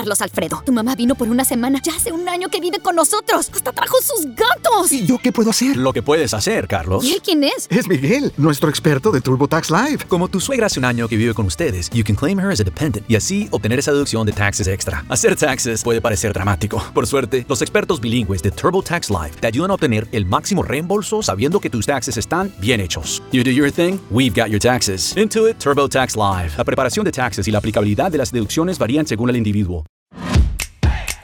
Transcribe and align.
Carlos 0.00 0.22
Alfredo. 0.22 0.62
Tu 0.64 0.72
mamá 0.72 0.94
vino 0.94 1.14
por 1.14 1.28
una 1.28 1.44
semana. 1.44 1.78
Ya 1.82 1.94
hace 1.94 2.10
un 2.10 2.26
año 2.26 2.48
que 2.48 2.58
vive 2.58 2.78
con 2.78 2.96
nosotros. 2.96 3.50
Hasta 3.52 3.70
trajo 3.70 3.98
sus 4.02 4.24
gatos. 4.34 4.90
¿Y 4.90 5.04
yo 5.04 5.18
qué 5.18 5.30
puedo 5.30 5.50
hacer? 5.50 5.76
Lo 5.76 5.92
que 5.92 6.02
puedes 6.02 6.32
hacer, 6.32 6.66
Carlos. 6.66 7.04
¿Y 7.04 7.12
él 7.12 7.20
quién 7.22 7.44
es? 7.44 7.66
Es 7.68 7.86
Miguel, 7.86 8.32
nuestro 8.38 8.70
experto 8.70 9.12
de 9.12 9.20
TurboTax 9.20 9.70
Live. 9.70 10.04
Como 10.08 10.28
tu 10.28 10.40
suegra 10.40 10.68
hace 10.68 10.78
un 10.78 10.86
año 10.86 11.06
que 11.06 11.18
vive 11.18 11.34
con 11.34 11.44
ustedes, 11.44 11.90
you 11.90 12.02
can 12.02 12.16
claim 12.16 12.40
her 12.40 12.50
as 12.50 12.60
a 12.60 12.64
dependent 12.64 13.04
y 13.10 13.16
así 13.16 13.46
obtener 13.50 13.78
esa 13.78 13.92
deducción 13.92 14.24
de 14.24 14.32
taxes 14.32 14.68
extra. 14.68 15.04
Hacer 15.10 15.36
taxes 15.36 15.82
puede 15.82 16.00
parecer 16.00 16.32
dramático. 16.32 16.82
Por 16.94 17.06
suerte, 17.06 17.44
los 17.46 17.60
expertos 17.60 18.00
bilingües 18.00 18.42
de 18.42 18.52
TurboTax 18.52 19.10
Live 19.10 19.32
te 19.38 19.48
ayudan 19.48 19.70
a 19.70 19.74
obtener 19.74 20.08
el 20.12 20.24
máximo 20.24 20.62
reembolso 20.62 21.22
sabiendo 21.22 21.60
que 21.60 21.68
tus 21.68 21.84
taxes 21.84 22.16
están 22.16 22.50
bien 22.58 22.80
hechos. 22.80 23.22
You 23.32 23.44
do 23.44 23.50
your 23.50 23.70
thing, 23.70 23.98
we've 24.10 24.34
got 24.34 24.48
your 24.48 24.60
taxes. 24.60 25.14
Intuit 25.14 25.58
TurboTax 25.58 26.16
Live. 26.16 26.52
La 26.56 26.64
preparación 26.64 27.04
de 27.04 27.12
taxes 27.12 27.46
y 27.46 27.50
la 27.50 27.58
aplicabilidad 27.58 28.10
de 28.10 28.16
las 28.16 28.32
deducciones 28.32 28.78
varían 28.78 29.06
según 29.06 29.28
el 29.28 29.36
individuo. 29.36 29.84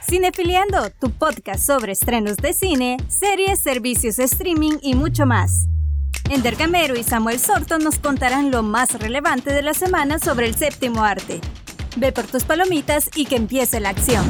Cinefiliando, 0.09 0.89
tu 1.01 1.11
podcast 1.11 1.65
sobre 1.65 1.91
estrenos 1.91 2.37
de 2.37 2.53
cine, 2.53 2.95
series, 3.09 3.59
servicios 3.59 4.19
streaming 4.19 4.77
y 4.81 4.95
mucho 4.95 5.25
más. 5.25 5.67
Ender 6.29 6.55
Gamero 6.55 6.95
y 6.95 7.03
Samuel 7.03 7.39
Sorto 7.39 7.77
nos 7.77 7.99
contarán 7.99 8.49
lo 8.49 8.63
más 8.63 8.97
relevante 9.01 9.51
de 9.51 9.61
la 9.61 9.73
semana 9.73 10.17
sobre 10.17 10.47
el 10.47 10.55
séptimo 10.55 11.03
arte. 11.03 11.41
Ve 11.97 12.13
por 12.13 12.25
tus 12.25 12.45
palomitas 12.45 13.09
y 13.15 13.25
que 13.25 13.35
empiece 13.35 13.81
la 13.81 13.89
acción. 13.89 14.23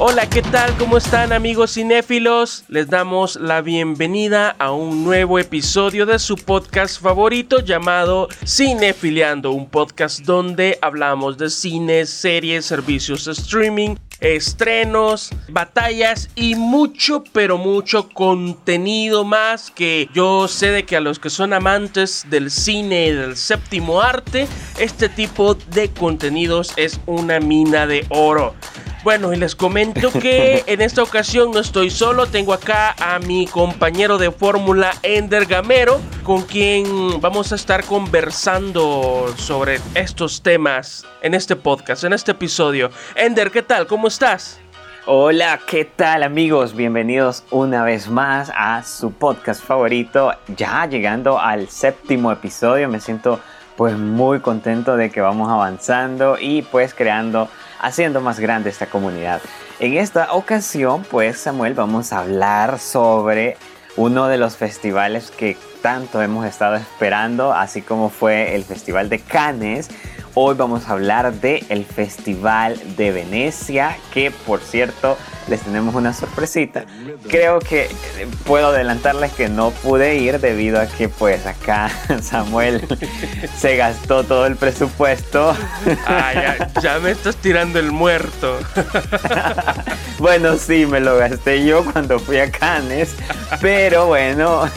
Hola, 0.00 0.30
¿qué 0.30 0.42
tal? 0.42 0.76
¿Cómo 0.76 0.96
están 0.96 1.32
amigos 1.32 1.74
cinéfilos? 1.74 2.62
Les 2.68 2.88
damos 2.88 3.34
la 3.34 3.62
bienvenida 3.62 4.54
a 4.60 4.70
un 4.70 5.02
nuevo 5.02 5.40
episodio 5.40 6.06
de 6.06 6.20
su 6.20 6.36
podcast 6.36 7.02
favorito 7.02 7.58
llamado 7.58 8.28
Cinefiliando, 8.46 9.50
un 9.50 9.68
podcast 9.68 10.20
donde 10.20 10.78
hablamos 10.82 11.36
de 11.36 11.50
cine, 11.50 12.06
series, 12.06 12.64
servicios 12.64 13.24
de 13.24 13.32
streaming, 13.32 13.96
estrenos, 14.20 15.30
batallas 15.48 16.30
y 16.36 16.54
mucho, 16.54 17.24
pero 17.32 17.58
mucho 17.58 18.08
contenido 18.08 19.24
más 19.24 19.72
que 19.72 20.08
yo 20.14 20.46
sé 20.46 20.70
de 20.70 20.84
que 20.84 20.94
a 20.94 21.00
los 21.00 21.18
que 21.18 21.28
son 21.28 21.52
amantes 21.52 22.24
del 22.30 22.52
cine 22.52 23.08
y 23.08 23.10
del 23.10 23.36
séptimo 23.36 24.00
arte, 24.00 24.46
este 24.78 25.08
tipo 25.08 25.54
de 25.54 25.90
contenidos 25.90 26.72
es 26.76 27.00
una 27.06 27.40
mina 27.40 27.88
de 27.88 28.06
oro. 28.10 28.54
Bueno, 29.08 29.32
y 29.32 29.36
les 29.36 29.56
comento 29.56 30.12
que 30.12 30.64
en 30.66 30.82
esta 30.82 31.02
ocasión 31.02 31.50
no 31.50 31.60
estoy 31.60 31.88
solo, 31.88 32.26
tengo 32.26 32.52
acá 32.52 32.94
a 33.00 33.18
mi 33.18 33.46
compañero 33.46 34.18
de 34.18 34.30
fórmula 34.30 34.90
Ender 35.02 35.46
Gamero, 35.46 35.98
con 36.22 36.42
quien 36.42 37.18
vamos 37.18 37.50
a 37.52 37.54
estar 37.54 37.84
conversando 37.84 39.32
sobre 39.38 39.80
estos 39.94 40.42
temas 40.42 41.06
en 41.22 41.32
este 41.32 41.56
podcast, 41.56 42.04
en 42.04 42.12
este 42.12 42.32
episodio. 42.32 42.90
Ender, 43.14 43.50
¿qué 43.50 43.62
tal? 43.62 43.86
¿Cómo 43.86 44.08
estás? 44.08 44.60
Hola, 45.06 45.58
¿qué 45.66 45.86
tal 45.86 46.22
amigos? 46.22 46.76
Bienvenidos 46.76 47.44
una 47.50 47.84
vez 47.84 48.10
más 48.10 48.52
a 48.54 48.82
su 48.82 49.10
podcast 49.12 49.64
favorito, 49.64 50.34
ya 50.54 50.84
llegando 50.84 51.40
al 51.40 51.70
séptimo 51.70 52.30
episodio, 52.30 52.90
me 52.90 53.00
siento 53.00 53.40
pues 53.78 53.96
muy 53.96 54.40
contento 54.40 54.98
de 54.98 55.08
que 55.08 55.22
vamos 55.22 55.48
avanzando 55.48 56.36
y 56.38 56.60
pues 56.60 56.92
creando 56.92 57.48
haciendo 57.80 58.20
más 58.20 58.40
grande 58.40 58.70
esta 58.70 58.86
comunidad. 58.86 59.40
En 59.80 59.94
esta 59.94 60.32
ocasión, 60.32 61.04
pues 61.04 61.38
Samuel, 61.38 61.74
vamos 61.74 62.12
a 62.12 62.20
hablar 62.20 62.78
sobre 62.78 63.56
uno 63.96 64.28
de 64.28 64.38
los 64.38 64.56
festivales 64.56 65.30
que 65.30 65.56
tanto 65.82 66.22
hemos 66.22 66.46
estado 66.46 66.76
esperando, 66.76 67.52
así 67.52 67.82
como 67.82 68.10
fue 68.10 68.54
el 68.54 68.64
Festival 68.64 69.08
de 69.08 69.18
Cannes. 69.20 69.90
Hoy 70.40 70.54
vamos 70.54 70.86
a 70.86 70.92
hablar 70.92 71.32
del 71.32 71.66
el 71.68 71.84
Festival 71.84 72.80
de 72.96 73.10
Venecia, 73.10 73.98
que 74.14 74.30
por 74.30 74.60
cierto 74.60 75.18
les 75.48 75.62
tenemos 75.62 75.96
una 75.96 76.12
sorpresita. 76.12 76.84
Creo 77.28 77.58
que 77.58 77.90
puedo 78.46 78.68
adelantarles 78.68 79.32
que 79.32 79.48
no 79.48 79.72
pude 79.72 80.14
ir 80.18 80.38
debido 80.38 80.80
a 80.80 80.86
que 80.86 81.08
pues 81.08 81.44
acá 81.44 81.90
Samuel 82.22 82.86
se 83.58 83.76
gastó 83.76 84.22
todo 84.22 84.46
el 84.46 84.54
presupuesto. 84.54 85.56
Ah, 86.06 86.32
ya, 86.32 86.70
ya 86.80 86.98
me 87.00 87.10
estás 87.10 87.34
tirando 87.34 87.80
el 87.80 87.90
muerto. 87.90 88.60
bueno, 90.20 90.56
sí, 90.56 90.86
me 90.86 91.00
lo 91.00 91.16
gasté 91.18 91.66
yo 91.66 91.84
cuando 91.84 92.20
fui 92.20 92.38
a 92.38 92.48
Cannes, 92.48 93.12
pero 93.60 94.06
bueno, 94.06 94.70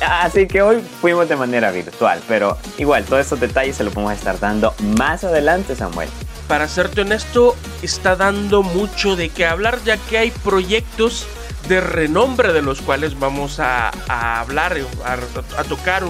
Así 0.00 0.46
que 0.46 0.62
hoy 0.62 0.80
fuimos 1.00 1.28
de 1.28 1.36
manera 1.36 1.70
virtual, 1.70 2.20
pero 2.28 2.56
igual 2.76 3.04
todos 3.04 3.26
esos 3.26 3.40
detalles 3.40 3.76
se 3.76 3.84
los 3.84 3.94
vamos 3.94 4.12
a 4.12 4.14
estar 4.14 4.38
dando 4.38 4.74
más 4.96 5.24
adelante, 5.24 5.74
Samuel. 5.74 6.08
Para 6.46 6.68
serte 6.68 7.02
honesto, 7.02 7.56
está 7.82 8.16
dando 8.16 8.62
mucho 8.62 9.16
de 9.16 9.28
qué 9.28 9.44
hablar 9.46 9.78
ya 9.84 9.96
que 9.96 10.18
hay 10.18 10.30
proyectos 10.30 11.26
de 11.68 11.80
renombre 11.80 12.52
de 12.52 12.62
los 12.62 12.80
cuales 12.80 13.18
vamos 13.18 13.60
a, 13.60 13.90
hablar, 14.08 14.76
a, 15.04 15.64
tocar 15.64 16.04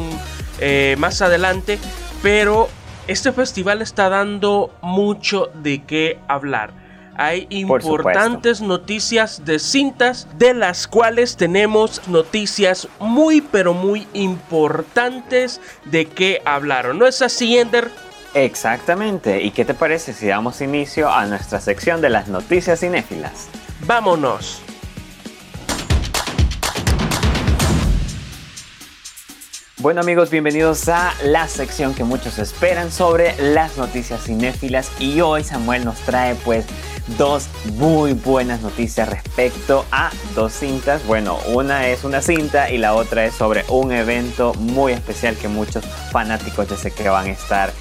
eh, 0.61 0.95
más 0.99 1.21
adelante, 1.23 1.79
pero 2.23 2.69
este 3.09 3.33
festival 3.33 3.83
está 3.83 4.09
dando 4.09 4.71
mucho 4.83 5.51
de 5.55 5.83
qué 5.83 6.19
hablar 6.29 6.88
hay 7.19 7.49
importantes 7.51 8.61
noticias 8.61 9.45
de 9.45 9.59
cintas 9.59 10.29
de 10.39 10.55
las 10.55 10.87
cuales 10.87 11.37
tenemos 11.37 12.07
noticias 12.07 12.89
muy 13.01 13.41
pero 13.41 13.75
muy 13.75 14.07
importantes 14.15 15.61
de 15.85 16.07
qué 16.07 16.41
hablaron. 16.45 16.99
¿No 16.99 17.07
es 17.07 17.21
así, 17.21 17.59
Ender? 17.59 17.91
Exactamente. 18.35 19.43
¿Y 19.43 19.51
qué 19.51 19.65
te 19.65 19.75
parece 19.75 20.13
si 20.13 20.29
damos 20.29 20.61
inicio 20.61 21.11
a 21.11 21.27
nuestra 21.27 21.61
sección 21.61 22.01
de 22.01 22.11
las 22.11 22.29
noticias 22.29 22.81
cinéfilas? 22.81 23.49
Vámonos. 23.81 24.63
Bueno 29.81 30.01
amigos, 30.01 30.31
bienvenidos 30.31 30.89
a 30.89 31.15
la 31.23 31.47
sección 31.47 31.95
que 31.95 32.03
muchos 32.03 32.41
esperan 32.41 32.91
sobre 32.91 33.41
las 33.41 33.77
noticias 33.77 34.25
cinéfilas 34.25 34.91
y 34.99 35.21
hoy 35.21 35.45
Samuel 35.45 35.85
nos 35.85 35.99
trae 36.01 36.35
pues 36.35 36.67
dos 37.17 37.47
muy 37.77 38.13
buenas 38.13 38.61
noticias 38.61 39.09
respecto 39.09 39.85
a 39.91 40.11
dos 40.35 40.53
cintas. 40.53 41.05
Bueno, 41.07 41.39
una 41.47 41.89
es 41.89 42.05
una 42.05 42.21
cinta 42.21 42.71
y 42.71 42.79
la 42.79 42.95
otra 42.95 43.25
es 43.25 43.35
sobre 43.35 43.65
un 43.69 43.93
evento 43.93 44.53
muy 44.55 44.93
especial 44.93 45.37
que 45.37 45.49
muchos 45.49 45.85
fanáticos 46.13 46.69
ya 46.69 46.77
sé 46.77 46.91
que 46.91 47.09
van 47.09 47.27
a 47.27 47.31
estar 47.31 47.73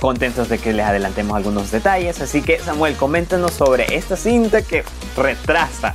contentos 0.00 0.48
de 0.48 0.58
que 0.58 0.72
les 0.72 0.84
adelantemos 0.84 1.36
algunos 1.36 1.70
detalles. 1.70 2.20
Así 2.20 2.42
que 2.42 2.58
Samuel, 2.58 2.96
coméntanos 2.96 3.52
sobre 3.52 3.86
esta 3.96 4.16
cinta 4.16 4.60
que 4.62 4.84
retrasa 5.16 5.94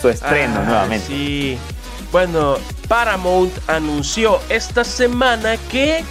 su 0.00 0.08
estreno 0.08 0.60
Ah, 0.60 0.64
nuevamente. 0.64 1.06
Sí. 1.08 1.58
Bueno, 2.12 2.56
Paramount 2.86 3.52
anunció 3.68 4.40
esta 4.48 4.84
semana 4.84 5.56
que 5.70 6.04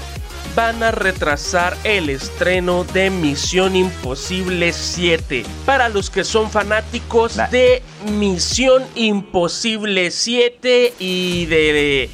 van 0.56 0.84
a 0.84 0.92
retrasar 0.92 1.78
el 1.84 2.10
estreno 2.10 2.84
de 2.86 3.10
Misión 3.10 3.76
Imposible 3.76 4.74
7. 4.74 5.46
Para 5.66 5.90
los 5.90 6.10
que 6.10 6.24
son 6.24 6.50
fanáticos 6.50 7.38
de 7.52 7.82
Misión 8.12 8.84
Imposible 8.96 10.12
7 10.12 10.94
y 11.00 11.46
de, 11.46 12.10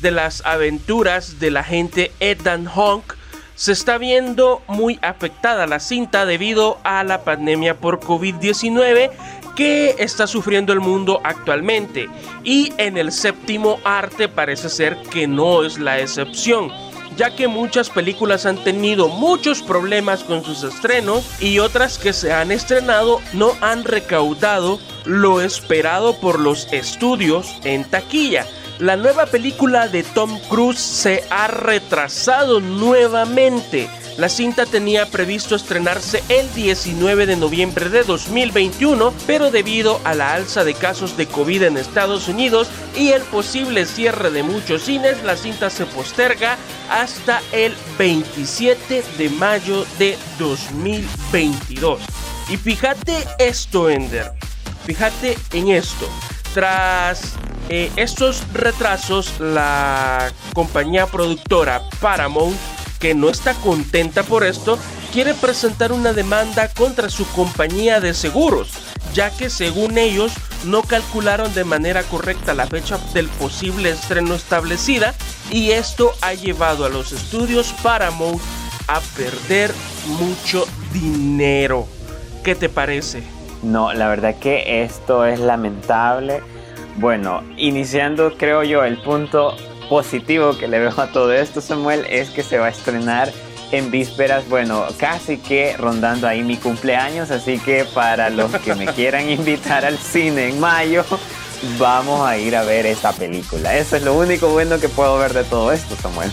de 0.00 0.10
las 0.10 0.44
aventuras 0.44 1.38
del 1.38 1.56
agente 1.56 2.12
Ethan 2.20 2.66
Hawke, 2.66 3.16
se 3.54 3.72
está 3.72 3.98
viendo 3.98 4.62
muy 4.68 4.98
afectada 5.02 5.66
la 5.66 5.80
cinta 5.80 6.24
debido 6.24 6.78
a 6.82 7.04
la 7.04 7.24
pandemia 7.24 7.76
por 7.76 8.00
COVID-19 8.00 9.10
que 9.54 9.96
está 9.98 10.26
sufriendo 10.26 10.72
el 10.72 10.80
mundo 10.80 11.20
actualmente. 11.24 12.08
Y 12.42 12.72
en 12.78 12.96
el 12.96 13.12
séptimo 13.12 13.78
arte 13.84 14.28
parece 14.28 14.70
ser 14.70 14.96
que 15.10 15.26
no 15.26 15.64
es 15.64 15.78
la 15.78 15.98
excepción 15.98 16.72
ya 17.16 17.34
que 17.34 17.48
muchas 17.48 17.90
películas 17.90 18.46
han 18.46 18.58
tenido 18.62 19.08
muchos 19.08 19.62
problemas 19.62 20.24
con 20.24 20.44
sus 20.44 20.62
estrenos 20.62 21.28
y 21.40 21.58
otras 21.58 21.98
que 21.98 22.12
se 22.12 22.32
han 22.32 22.50
estrenado 22.52 23.20
no 23.32 23.52
han 23.60 23.84
recaudado 23.84 24.78
lo 25.04 25.40
esperado 25.40 26.14
por 26.20 26.38
los 26.38 26.72
estudios 26.72 27.48
en 27.64 27.84
taquilla. 27.84 28.46
La 28.80 28.96
nueva 28.96 29.26
película 29.26 29.88
de 29.88 30.02
Tom 30.02 30.40
Cruise 30.48 30.80
se 30.80 31.22
ha 31.28 31.48
retrasado 31.48 32.60
nuevamente. 32.60 33.90
La 34.16 34.30
cinta 34.30 34.64
tenía 34.64 35.04
previsto 35.04 35.54
estrenarse 35.54 36.24
el 36.30 36.50
19 36.54 37.26
de 37.26 37.36
noviembre 37.36 37.90
de 37.90 38.04
2021, 38.04 39.12
pero 39.26 39.50
debido 39.50 40.00
a 40.04 40.14
la 40.14 40.32
alza 40.32 40.64
de 40.64 40.72
casos 40.72 41.18
de 41.18 41.26
COVID 41.26 41.64
en 41.64 41.76
Estados 41.76 42.26
Unidos 42.28 42.68
y 42.96 43.10
el 43.10 43.20
posible 43.20 43.84
cierre 43.84 44.30
de 44.30 44.42
muchos 44.42 44.84
cines, 44.84 45.22
la 45.24 45.36
cinta 45.36 45.68
se 45.68 45.84
posterga 45.84 46.56
hasta 46.90 47.42
el 47.52 47.74
27 47.98 49.04
de 49.18 49.28
mayo 49.28 49.84
de 49.98 50.16
2022. 50.38 52.00
Y 52.48 52.56
fíjate 52.56 53.12
esto, 53.38 53.90
Ender. 53.90 54.32
Fíjate 54.86 55.36
en 55.52 55.68
esto. 55.68 56.08
Tras 56.54 57.34
eh, 57.70 57.90
estos 57.96 58.42
retrasos, 58.52 59.40
la 59.40 60.32
compañía 60.52 61.06
productora 61.06 61.82
Paramount 62.00 62.56
que 63.00 63.14
no 63.14 63.30
está 63.30 63.54
contenta 63.54 64.22
por 64.22 64.44
esto, 64.44 64.78
quiere 65.10 65.34
presentar 65.34 65.90
una 65.90 66.12
demanda 66.12 66.68
contra 66.68 67.08
su 67.08 67.26
compañía 67.32 67.98
de 67.98 68.12
seguros, 68.12 68.72
ya 69.14 69.30
que 69.30 69.48
según 69.48 69.96
ellos 69.98 70.32
no 70.64 70.82
calcularon 70.82 71.52
de 71.54 71.64
manera 71.64 72.02
correcta 72.02 72.52
la 72.54 72.66
fecha 72.66 72.98
del 73.14 73.28
posible 73.28 73.90
estreno 73.90 74.34
establecida 74.34 75.14
y 75.50 75.70
esto 75.70 76.12
ha 76.20 76.34
llevado 76.34 76.84
a 76.84 76.90
los 76.90 77.12
estudios 77.12 77.74
Paramount 77.82 78.40
a 78.86 79.00
perder 79.16 79.72
mucho 80.06 80.66
dinero. 80.92 81.86
¿Qué 82.44 82.54
te 82.54 82.68
parece? 82.68 83.22
No, 83.62 83.92
la 83.92 84.08
verdad 84.08 84.36
que 84.36 84.82
esto 84.82 85.24
es 85.24 85.40
lamentable. 85.40 86.42
Bueno, 87.00 87.42
iniciando 87.56 88.36
creo 88.36 88.62
yo 88.62 88.84
el 88.84 88.98
punto 88.98 89.56
positivo 89.88 90.58
que 90.58 90.68
le 90.68 90.80
veo 90.80 90.92
a 91.00 91.06
todo 91.06 91.32
esto, 91.32 91.62
Samuel, 91.62 92.04
es 92.10 92.28
que 92.28 92.42
se 92.42 92.58
va 92.58 92.66
a 92.66 92.68
estrenar 92.68 93.32
en 93.72 93.90
vísperas, 93.90 94.46
bueno, 94.50 94.84
casi 94.98 95.38
que 95.38 95.74
rondando 95.78 96.28
ahí 96.28 96.42
mi 96.42 96.58
cumpleaños, 96.58 97.30
así 97.30 97.58
que 97.58 97.86
para 97.94 98.28
los 98.28 98.54
que 98.58 98.74
me 98.74 98.84
quieran 98.94 99.30
invitar 99.30 99.86
al 99.86 99.96
cine 99.96 100.50
en 100.50 100.60
mayo, 100.60 101.02
vamos 101.78 102.28
a 102.28 102.36
ir 102.36 102.54
a 102.54 102.64
ver 102.64 102.84
esta 102.84 103.14
película. 103.14 103.74
Eso 103.74 103.96
es 103.96 104.02
lo 104.02 104.12
único 104.12 104.50
bueno 104.50 104.78
que 104.78 104.90
puedo 104.90 105.18
ver 105.18 105.32
de 105.32 105.44
todo 105.44 105.72
esto, 105.72 105.96
Samuel. 105.96 106.30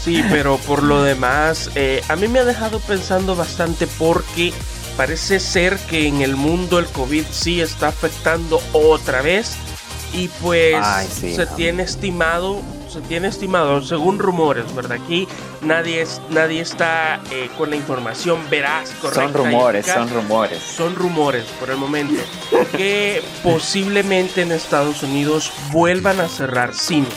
Sí, 0.00 0.24
pero 0.30 0.56
por 0.56 0.82
lo 0.82 1.02
demás, 1.02 1.70
eh, 1.74 2.02
a 2.08 2.16
mí 2.16 2.26
me 2.26 2.38
ha 2.38 2.44
dejado 2.44 2.80
pensando 2.80 3.36
bastante 3.36 3.86
porque 3.86 4.52
parece 4.96 5.40
ser 5.40 5.76
que 5.78 6.06
en 6.06 6.22
el 6.22 6.36
mundo 6.36 6.78
el 6.78 6.86
COVID 6.86 7.24
sí 7.30 7.60
está 7.60 7.88
afectando 7.88 8.60
otra 8.72 9.22
vez 9.22 9.56
y 10.12 10.28
pues 10.28 10.76
se 11.08 11.46
tiene 11.46 11.82
estimado 11.82 12.60
se 12.88 13.00
tiene 13.00 13.28
estimado 13.28 13.80
según 13.80 14.18
rumores 14.18 14.74
verdad 14.74 14.98
aquí 15.02 15.26
nadie 15.62 16.02
es 16.02 16.20
nadie 16.28 16.60
está 16.60 17.20
eh, 17.30 17.48
con 17.56 17.70
la 17.70 17.76
información 17.76 18.38
veraz 18.50 18.90
correcta 19.00 19.22
son 19.22 19.32
rumores 19.32 19.86
son 19.86 20.10
rumores. 20.10 20.58
Son 20.58 20.94
rumores 20.94 21.44
por 21.58 21.70
el 21.70 21.76
momento 21.76 22.22
que 22.76 23.22
posiblemente 23.42 24.42
en 24.42 24.52
Estados 24.52 25.02
Unidos 25.02 25.52
vuelvan 25.70 26.20
a 26.20 26.28
cerrar 26.28 26.74
cines. 26.74 27.12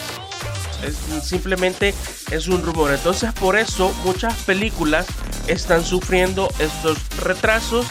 Simplemente 1.24 1.94
es 2.32 2.48
un 2.48 2.62
rumor. 2.62 2.92
Entonces 2.92 3.34
por 3.34 3.58
eso 3.58 3.94
muchas 4.04 4.34
películas 4.44 5.08
están 5.48 5.84
sufriendo 5.84 6.50
estos 6.60 6.98
retrasos 7.18 7.86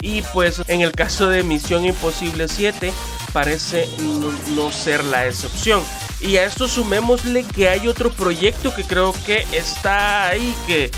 y 0.00 0.22
pues 0.32 0.62
en 0.68 0.80
el 0.80 0.92
caso 0.92 1.28
de 1.28 1.42
Misión 1.42 1.84
Imposible 1.84 2.48
7 2.48 2.92
parece 3.32 3.88
no, 4.54 4.70
ser 4.70 5.04
la 5.04 5.26
excepción. 5.26 5.82
Y 6.20 6.36
a 6.36 6.44
esto 6.44 6.66
sumémosle 6.68 7.44
que 7.44 7.68
hay 7.68 7.86
otro 7.88 8.10
proyecto 8.10 8.74
que 8.74 8.84
creo 8.84 9.14
que 9.26 9.46
está 9.52 10.28
ahí, 10.28 10.54
que, 10.66 10.90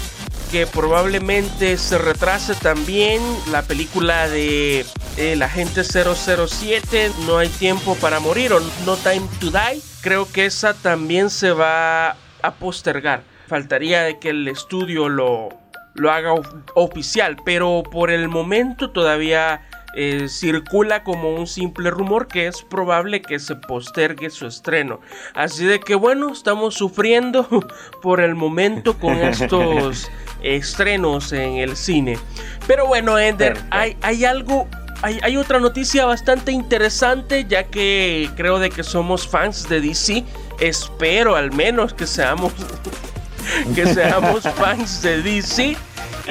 que 0.50 0.66
probablemente 0.66 1.76
se 1.76 1.98
retrase 1.98 2.54
también, 2.54 3.22
la 3.50 3.62
película 3.62 4.28
de 4.28 4.86
El 5.16 5.42
Agente 5.42 5.82
007, 5.84 7.12
No 7.26 7.38
hay 7.38 7.48
tiempo 7.48 7.94
para 7.96 8.20
morir 8.20 8.52
o 8.52 8.60
No 8.86 8.96
Time 8.96 9.28
to 9.40 9.50
Die. 9.50 9.82
Creo 10.00 10.30
que 10.30 10.46
esa 10.46 10.72
también 10.72 11.28
se 11.28 11.52
va 11.52 12.16
a 12.42 12.54
postergar. 12.58 13.22
Faltaría 13.46 14.02
de 14.02 14.18
que 14.18 14.30
el 14.30 14.48
estudio 14.48 15.08
lo, 15.08 15.50
lo 15.94 16.10
haga 16.10 16.34
oficial, 16.74 17.36
pero 17.44 17.82
por 17.82 18.10
el 18.10 18.28
momento 18.28 18.90
todavía 18.90 19.62
eh, 19.94 20.28
circula 20.28 21.02
como 21.02 21.34
un 21.34 21.48
simple 21.48 21.90
rumor 21.90 22.28
que 22.28 22.46
es 22.46 22.62
probable 22.62 23.22
que 23.22 23.40
se 23.40 23.56
postergue 23.56 24.30
su 24.30 24.46
estreno. 24.46 25.00
Así 25.34 25.64
de 25.64 25.80
que 25.80 25.96
bueno, 25.96 26.32
estamos 26.32 26.74
sufriendo 26.74 27.48
por 28.02 28.20
el 28.20 28.34
momento 28.36 28.96
con 28.98 29.14
estos 29.18 30.08
estrenos 30.42 31.32
en 31.32 31.56
el 31.56 31.76
cine. 31.76 32.18
Pero 32.66 32.86
bueno, 32.86 33.18
Ender, 33.18 33.58
hay, 33.70 33.96
hay 34.02 34.24
algo 34.24 34.68
hay, 35.02 35.18
hay, 35.22 35.38
otra 35.38 35.58
noticia 35.58 36.04
bastante 36.04 36.52
interesante 36.52 37.46
ya 37.48 37.64
que 37.64 38.28
creo 38.36 38.58
de 38.58 38.70
que 38.70 38.84
somos 38.84 39.26
fans 39.26 39.68
de 39.68 39.80
DC. 39.80 40.24
Espero 40.60 41.34
al 41.36 41.52
menos 41.52 41.94
que 41.94 42.06
seamos 42.06 42.52
que 43.74 43.86
seamos 43.94 44.42
fans 44.54 45.02
de 45.02 45.22
DC. 45.22 45.76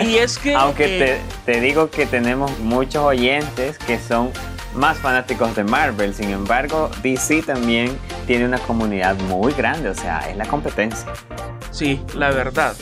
Y 0.01 0.15
es 0.17 0.37
que... 0.37 0.55
Aunque 0.55 1.13
eh, 1.15 1.21
te, 1.45 1.59
digo 1.61 1.89
que 1.89 2.05
tenemos 2.05 2.57
muchos 2.59 3.03
oyentes 3.03 3.77
que 3.79 3.99
son 3.99 4.31
más 4.75 4.97
fanáticos 4.97 5.55
de 5.55 5.63
Marvel, 5.63 6.13
sin 6.13 6.29
embargo, 6.29 6.89
DC 7.01 7.41
también 7.43 7.97
tiene 8.27 8.45
una 8.45 8.59
comunidad 8.59 9.15
muy 9.21 9.51
grande, 9.53 9.89
o 9.89 9.95
sea, 9.95 10.29
es 10.29 10.37
la 10.37 10.45
competencia. 10.45 11.07
Sí, 11.71 12.01
la 12.15 12.29
verdad. 12.29 12.75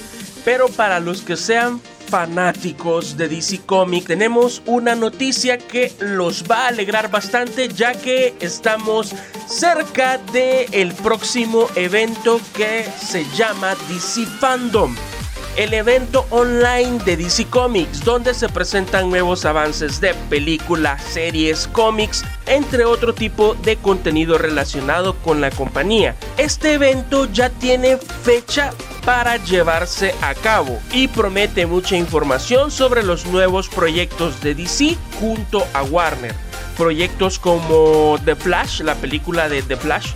Pero 0.43 0.67
para 0.67 0.99
los 0.99 1.21
que 1.21 1.35
sean 1.35 1.81
fanáticos 2.07 3.17
de 3.17 3.27
DC 3.27 3.61
Comics, 3.65 4.07
tenemos 4.07 4.61
una 4.65 4.95
noticia 4.95 5.57
que 5.57 5.91
los 5.99 6.43
va 6.49 6.65
a 6.65 6.67
alegrar 6.69 7.11
bastante 7.11 7.67
ya 7.67 7.93
que 7.93 8.35
estamos 8.39 9.13
cerca 9.47 10.17
del 10.17 10.67
el 10.71 10.93
próximo 10.93 11.67
evento 11.75 12.39
que 12.55 12.85
se 12.99 13.25
llama 13.35 13.75
DC 13.89 14.25
Fandom 14.39 14.95
el 15.57 15.73
evento 15.73 16.25
online 16.29 16.99
de 17.03 17.17
DC 17.17 17.45
Comics, 17.47 18.03
donde 18.05 18.33
se 18.35 18.47
presentan 18.47 19.09
nuevos 19.09 19.43
avances 19.43 19.99
de 19.99 20.13
películas, 20.29 21.01
series, 21.01 21.67
cómics, 21.67 22.23
entre 22.45 22.85
otro 22.85 23.13
tipo 23.13 23.55
de 23.55 23.75
contenido 23.75 24.37
relacionado 24.37 25.15
con 25.17 25.41
la 25.41 25.49
compañía. 25.49 26.15
Este 26.37 26.73
evento 26.73 27.25
ya 27.33 27.49
tiene 27.49 27.97
fecha 27.97 28.71
para 29.07 29.37
llevarse 29.37 30.13
a 30.21 30.35
cabo 30.35 30.81
y 30.91 31.07
promete 31.07 31.65
mucha 31.65 31.95
información 31.95 32.71
sobre 32.71 33.03
los 33.03 33.25
nuevos 33.25 33.69
proyectos 33.69 34.41
de 34.41 34.53
DC 34.53 34.97
junto 35.21 35.65
a 35.73 35.83
Warner. 35.83 36.35
Proyectos 36.75 37.39
como 37.39 38.19
The 38.25 38.35
Flash, 38.35 38.81
la 38.81 38.95
película 38.95 39.47
de 39.47 39.61
The 39.61 39.77
Flash, 39.77 40.11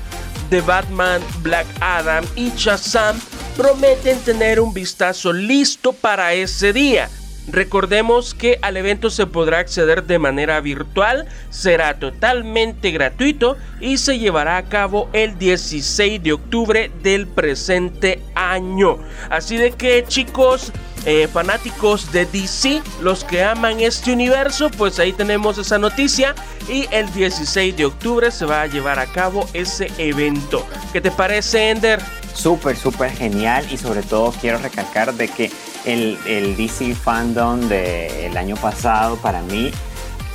The 0.49 0.59
Batman, 0.59 1.21
Black 1.41 1.67
Adam 1.79 2.25
y 2.35 2.51
Shazam 2.57 3.17
prometen 3.55 4.19
tener 4.19 4.59
un 4.59 4.73
vistazo 4.73 5.31
listo 5.31 5.93
para 5.93 6.33
ese 6.33 6.73
día. 6.73 7.09
Recordemos 7.47 8.33
que 8.33 8.59
al 8.61 8.77
evento 8.77 9.09
se 9.09 9.25
podrá 9.25 9.59
acceder 9.59 10.03
de 10.03 10.19
manera 10.19 10.61
virtual, 10.61 11.27
será 11.49 11.99
totalmente 11.99 12.91
gratuito 12.91 13.57
y 13.79 13.97
se 13.97 14.19
llevará 14.19 14.57
a 14.57 14.63
cabo 14.63 15.09
el 15.11 15.37
16 15.37 16.21
de 16.21 16.33
octubre 16.33 16.91
del 17.01 17.27
presente 17.27 18.21
año. 18.35 18.99
Así 19.29 19.57
de 19.57 19.71
que 19.71 20.05
chicos, 20.07 20.71
eh, 21.05 21.27
fanáticos 21.27 22.11
de 22.11 22.25
DC, 22.25 22.81
los 23.01 23.23
que 23.23 23.43
aman 23.43 23.79
este 23.79 24.13
universo, 24.13 24.69
pues 24.69 24.99
ahí 24.99 25.13
tenemos 25.13 25.57
esa 25.57 25.77
noticia 25.77 26.35
y 26.69 26.87
el 26.91 27.11
16 27.13 27.75
de 27.75 27.85
octubre 27.85 28.31
se 28.31 28.45
va 28.45 28.61
a 28.61 28.67
llevar 28.67 28.99
a 28.99 29.07
cabo 29.07 29.47
ese 29.53 29.91
evento. 29.97 30.65
¿Qué 30.93 31.01
te 31.01 31.11
parece, 31.11 31.71
Ender? 31.71 31.99
Súper, 32.33 32.77
súper 32.77 33.11
genial 33.11 33.65
y 33.71 33.77
sobre 33.77 34.03
todo 34.03 34.33
quiero 34.39 34.57
recalcar 34.59 35.13
de 35.13 35.27
que 35.27 35.51
el, 35.85 36.17
el 36.25 36.55
DC 36.55 36.95
Fandom 36.95 37.67
del 37.67 38.37
año 38.37 38.55
pasado 38.55 39.17
para 39.17 39.41
mí 39.41 39.71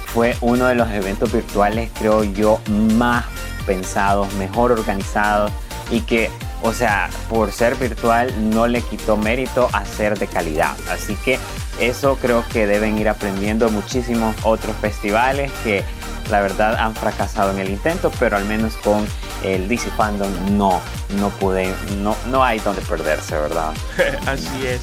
fue 0.06 0.36
uno 0.40 0.66
de 0.66 0.74
los 0.74 0.90
eventos 0.90 1.32
virtuales, 1.32 1.90
creo 1.98 2.24
yo, 2.24 2.60
más 2.68 3.24
pensados, 3.66 4.32
mejor 4.34 4.72
organizados 4.72 5.52
y 5.90 6.00
que, 6.00 6.30
o 6.62 6.72
sea, 6.72 7.10
por 7.28 7.52
ser 7.52 7.76
virtual 7.76 8.50
no 8.50 8.66
le 8.66 8.82
quitó 8.82 9.16
mérito 9.16 9.68
a 9.72 9.84
ser 9.84 10.18
de 10.18 10.26
calidad. 10.26 10.76
Así 10.90 11.16
que 11.16 11.38
eso 11.80 12.16
creo 12.20 12.44
que 12.48 12.66
deben 12.66 12.98
ir 12.98 13.08
aprendiendo 13.08 13.70
muchísimos 13.70 14.34
otros 14.42 14.74
festivales 14.76 15.50
que 15.62 15.84
la 16.30 16.40
verdad 16.40 16.76
han 16.76 16.94
fracasado 16.94 17.52
en 17.52 17.58
el 17.58 17.70
intento, 17.70 18.10
pero 18.18 18.36
al 18.36 18.44
menos 18.44 18.74
con 18.76 19.06
el 19.44 19.68
DC 19.68 19.90
Fandom 19.90 20.56
no, 20.56 20.80
no 21.18 21.28
pude, 21.30 21.72
no, 21.98 22.16
no 22.28 22.42
hay 22.42 22.58
donde 22.58 22.82
perderse, 22.82 23.36
¿verdad? 23.36 23.72
Así 24.26 24.66
es. 24.66 24.80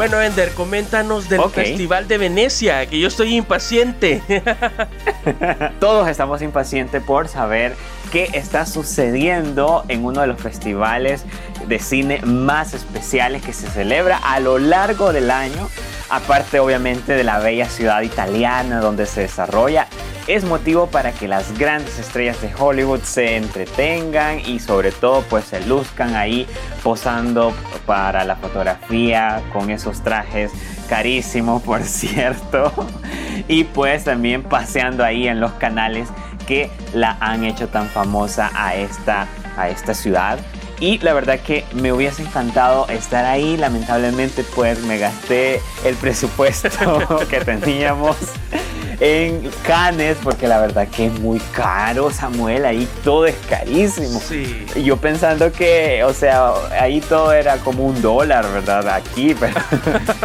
Bueno, 0.00 0.22
Ender, 0.22 0.54
coméntanos 0.54 1.28
del 1.28 1.42
Festival 1.50 2.08
de 2.08 2.16
Venecia, 2.16 2.86
que 2.86 2.98
yo 2.98 3.08
estoy 3.08 3.36
impaciente. 3.36 4.22
Todos 5.78 6.08
estamos 6.08 6.40
impacientes 6.40 7.02
por 7.02 7.28
saber 7.28 7.76
qué 8.10 8.30
está 8.32 8.64
sucediendo 8.64 9.84
en 9.88 10.02
uno 10.06 10.22
de 10.22 10.26
los 10.26 10.40
festivales 10.40 11.26
de 11.66 11.78
cine 11.78 12.22
más 12.22 12.72
especiales 12.72 13.42
que 13.42 13.52
se 13.52 13.68
celebra 13.68 14.16
a 14.16 14.40
lo 14.40 14.58
largo 14.58 15.12
del 15.12 15.30
año, 15.30 15.68
aparte 16.08 16.60
obviamente 16.60 17.12
de 17.12 17.22
la 17.22 17.38
bella 17.38 17.68
ciudad 17.68 18.00
italiana 18.00 18.80
donde 18.80 19.04
se 19.04 19.20
desarrolla 19.20 19.86
es 20.26 20.44
motivo 20.44 20.86
para 20.86 21.12
que 21.12 21.28
las 21.28 21.58
grandes 21.58 21.98
estrellas 21.98 22.40
de 22.40 22.52
Hollywood 22.56 23.00
se 23.02 23.36
entretengan 23.36 24.40
y 24.40 24.60
sobre 24.60 24.92
todo 24.92 25.22
pues 25.22 25.46
se 25.46 25.64
luzcan 25.66 26.14
ahí 26.14 26.46
posando 26.82 27.52
para 27.86 28.24
la 28.24 28.36
fotografía 28.36 29.42
con 29.52 29.70
esos 29.70 30.02
trajes 30.02 30.52
carísimos 30.88 31.62
por 31.64 31.82
cierto. 31.82 32.72
Y 33.48 33.64
pues 33.64 34.04
también 34.04 34.42
paseando 34.42 35.04
ahí 35.04 35.26
en 35.26 35.40
los 35.40 35.52
canales 35.52 36.08
que 36.46 36.70
la 36.92 37.16
han 37.20 37.44
hecho 37.44 37.68
tan 37.68 37.86
famosa 37.88 38.50
a 38.54 38.74
esta, 38.74 39.26
a 39.56 39.68
esta 39.68 39.94
ciudad 39.94 40.38
y 40.80 40.98
la 40.98 41.12
verdad 41.12 41.38
que 41.38 41.64
me 41.74 41.92
hubiese 41.92 42.22
encantado 42.22 42.88
estar 42.88 43.24
ahí. 43.26 43.56
Lamentablemente 43.56 44.44
pues 44.54 44.80
me 44.80 44.98
gasté 44.98 45.60
el 45.84 45.94
presupuesto 45.96 46.68
que 47.30 47.40
teníamos 47.44 48.16
en 48.98 49.50
Cannes 49.66 50.18
porque 50.22 50.46
la 50.46 50.60
verdad 50.60 50.86
que 50.88 51.06
es 51.06 51.20
muy 51.20 51.38
caro 51.54 52.10
Samuel, 52.10 52.64
ahí 52.64 52.88
todo 53.04 53.26
es 53.26 53.36
carísimo. 53.48 54.20
Sí. 54.20 54.66
Yo 54.82 54.96
pensando 54.98 55.52
que, 55.52 56.04
o 56.04 56.12
sea, 56.12 56.52
ahí 56.78 57.00
todo 57.00 57.32
era 57.32 57.56
como 57.58 57.86
un 57.86 58.00
dólar, 58.02 58.50
¿verdad? 58.52 58.88
Aquí, 58.88 59.34
pero 59.40 59.54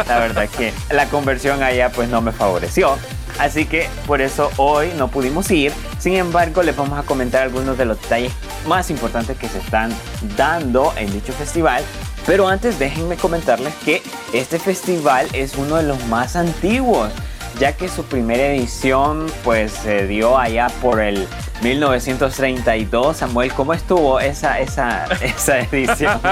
la 0.06 0.18
verdad 0.18 0.48
que 0.48 0.72
la 0.90 1.06
conversión 1.08 1.62
allá 1.62 1.90
pues 1.90 2.08
no 2.08 2.20
me 2.20 2.32
favoreció. 2.32 2.96
Así 3.38 3.66
que 3.66 3.88
por 4.06 4.22
eso 4.22 4.50
hoy 4.56 4.92
no 4.96 5.08
pudimos 5.08 5.50
ir. 5.50 5.72
Sin 5.98 6.14
embargo, 6.14 6.62
les 6.62 6.74
vamos 6.74 6.98
a 6.98 7.02
comentar 7.02 7.42
algunos 7.42 7.76
de 7.76 7.84
los 7.84 8.00
detalles 8.00 8.32
más 8.66 8.90
importantes 8.90 9.36
que 9.38 9.48
se 9.48 9.58
están 9.58 9.90
dando 10.36 10.92
en 10.96 11.12
dicho 11.12 11.32
festival. 11.32 11.82
Pero 12.26 12.48
antes 12.48 12.78
déjenme 12.78 13.16
comentarles 13.16 13.74
que 13.84 14.02
este 14.32 14.58
festival 14.58 15.28
es 15.32 15.56
uno 15.56 15.76
de 15.76 15.84
los 15.84 16.04
más 16.06 16.34
antiguos, 16.34 17.12
ya 17.58 17.76
que 17.76 17.88
su 17.88 18.04
primera 18.04 18.46
edición 18.46 19.26
pues 19.44 19.72
se 19.72 20.06
dio 20.06 20.38
allá 20.38 20.68
por 20.80 21.00
el 21.00 21.26
1932. 21.62 23.16
Samuel, 23.16 23.52
¿cómo 23.52 23.72
estuvo 23.72 24.20
esa, 24.20 24.60
esa, 24.60 25.04
esa 25.22 25.60
edición? 25.60 26.20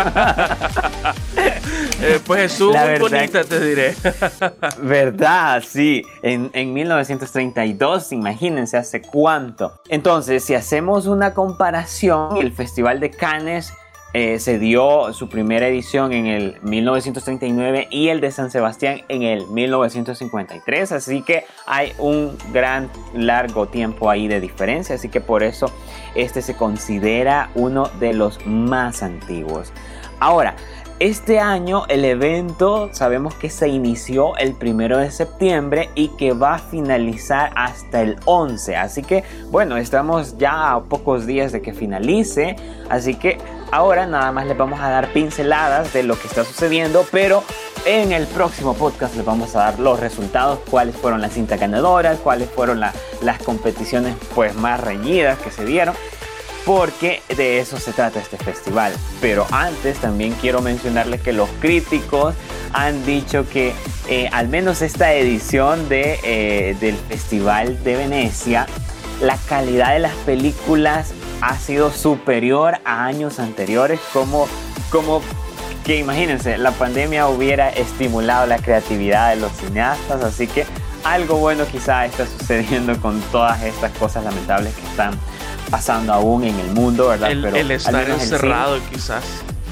Eh, 2.00 2.20
pues 2.26 2.52
estuvo 2.52 2.72
La 2.72 2.80
muy 2.80 2.88
verdad 2.90 3.08
bonita, 3.08 3.44
te 3.44 3.60
diré. 3.60 3.94
¿Verdad? 4.82 5.62
Sí, 5.66 6.02
en, 6.22 6.50
en 6.52 6.72
1932, 6.72 8.12
imagínense 8.12 8.76
hace 8.76 9.00
cuánto. 9.00 9.80
Entonces, 9.88 10.44
si 10.44 10.54
hacemos 10.54 11.06
una 11.06 11.34
comparación, 11.34 12.36
el 12.38 12.52
Festival 12.52 13.00
de 13.00 13.10
Cannes 13.10 13.72
eh, 14.14 14.38
se 14.38 14.60
dio 14.60 15.12
su 15.12 15.28
primera 15.28 15.66
edición 15.66 16.12
en 16.12 16.26
el 16.26 16.56
1939 16.62 17.88
y 17.90 18.08
el 18.08 18.20
de 18.20 18.30
San 18.30 18.52
Sebastián 18.52 19.02
en 19.08 19.22
el 19.22 19.48
1953, 19.48 20.92
así 20.92 21.22
que 21.22 21.44
hay 21.66 21.92
un 21.98 22.38
gran 22.52 22.88
largo 23.12 23.66
tiempo 23.66 24.08
ahí 24.08 24.28
de 24.28 24.40
diferencia, 24.40 24.94
así 24.94 25.08
que 25.08 25.20
por 25.20 25.42
eso 25.42 25.66
este 26.14 26.42
se 26.42 26.54
considera 26.54 27.50
uno 27.56 27.90
de 27.98 28.12
los 28.12 28.46
más 28.46 29.02
antiguos. 29.02 29.72
Ahora, 30.20 30.54
este 31.00 31.40
año 31.40 31.82
el 31.88 32.04
evento 32.04 32.90
sabemos 32.92 33.34
que 33.34 33.50
se 33.50 33.68
inició 33.68 34.36
el 34.36 34.54
primero 34.54 34.96
de 34.96 35.10
septiembre 35.10 35.90
y 35.96 36.06
que 36.08 36.32
va 36.32 36.54
a 36.54 36.58
finalizar 36.60 37.50
hasta 37.56 38.02
el 38.02 38.16
11. 38.26 38.76
Así 38.76 39.02
que 39.02 39.24
bueno, 39.50 39.76
estamos 39.76 40.38
ya 40.38 40.72
a 40.72 40.84
pocos 40.84 41.26
días 41.26 41.50
de 41.50 41.62
que 41.62 41.74
finalice. 41.74 42.54
Así 42.88 43.16
que 43.16 43.38
ahora 43.74 44.06
nada 44.06 44.30
más 44.32 44.46
les 44.46 44.56
vamos 44.56 44.80
a 44.80 44.88
dar 44.88 45.08
pinceladas 45.12 45.92
de 45.92 46.02
lo 46.02 46.18
que 46.18 46.26
está 46.28 46.44
sucediendo. 46.44 47.06
Pero 47.10 47.42
en 47.84 48.12
el 48.12 48.26
próximo 48.26 48.74
podcast 48.74 49.14
les 49.16 49.24
vamos 49.24 49.54
a 49.56 49.60
dar 49.60 49.78
los 49.78 50.00
resultados, 50.00 50.60
cuáles 50.70 50.96
fueron 50.96 51.20
las 51.20 51.32
cintas 51.32 51.58
ganadoras, 51.60 52.18
cuáles 52.18 52.48
fueron 52.50 52.80
la- 52.80 52.92
las 53.20 53.42
competiciones 53.42 54.14
pues 54.34 54.54
más 54.54 54.80
reñidas 54.80 55.38
que 55.38 55.50
se 55.50 55.64
dieron 55.64 55.94
porque 56.64 57.20
de 57.36 57.58
eso 57.58 57.78
se 57.78 57.92
trata 57.92 58.20
este 58.20 58.38
festival. 58.38 58.94
Pero 59.20 59.46
antes 59.50 59.98
también 59.98 60.32
quiero 60.40 60.62
mencionarles 60.62 61.20
que 61.20 61.34
los 61.34 61.50
críticos 61.60 62.34
han 62.72 63.04
dicho 63.04 63.46
que 63.50 63.74
eh, 64.08 64.30
al 64.32 64.48
menos 64.48 64.80
esta 64.80 65.12
edición 65.12 65.88
de, 65.90 66.18
eh, 66.24 66.74
del 66.80 66.96
Festival 66.96 67.84
de 67.84 67.96
Venecia, 67.96 68.66
la 69.20 69.36
calidad 69.48 69.92
de 69.92 69.98
las 69.98 70.14
películas 70.24 71.12
ha 71.40 71.56
sido 71.58 71.90
superior 71.90 72.78
a 72.84 73.04
años 73.04 73.38
anteriores, 73.38 74.00
como, 74.12 74.48
como 74.90 75.20
que 75.84 75.98
imagínense, 75.98 76.56
la 76.56 76.72
pandemia 76.72 77.28
hubiera 77.28 77.68
estimulado 77.68 78.46
la 78.46 78.58
creatividad 78.58 79.30
de 79.30 79.36
los 79.40 79.52
cineastas, 79.52 80.22
así 80.24 80.46
que 80.46 80.66
algo 81.04 81.36
bueno 81.36 81.66
quizá 81.66 82.06
está 82.06 82.26
sucediendo 82.26 82.98
con 83.00 83.20
todas 83.30 83.62
estas 83.62 83.92
cosas 83.98 84.24
lamentables 84.24 84.74
que 84.74 84.86
están 84.86 85.14
pasando 85.70 86.12
aún 86.12 86.44
en 86.44 86.58
el 86.58 86.70
mundo, 86.70 87.08
¿verdad? 87.08 87.30
El, 87.30 87.42
Pero 87.42 87.56
el 87.56 87.70
estar 87.70 88.08
encerrado, 88.08 88.78
quizás. 88.90 89.22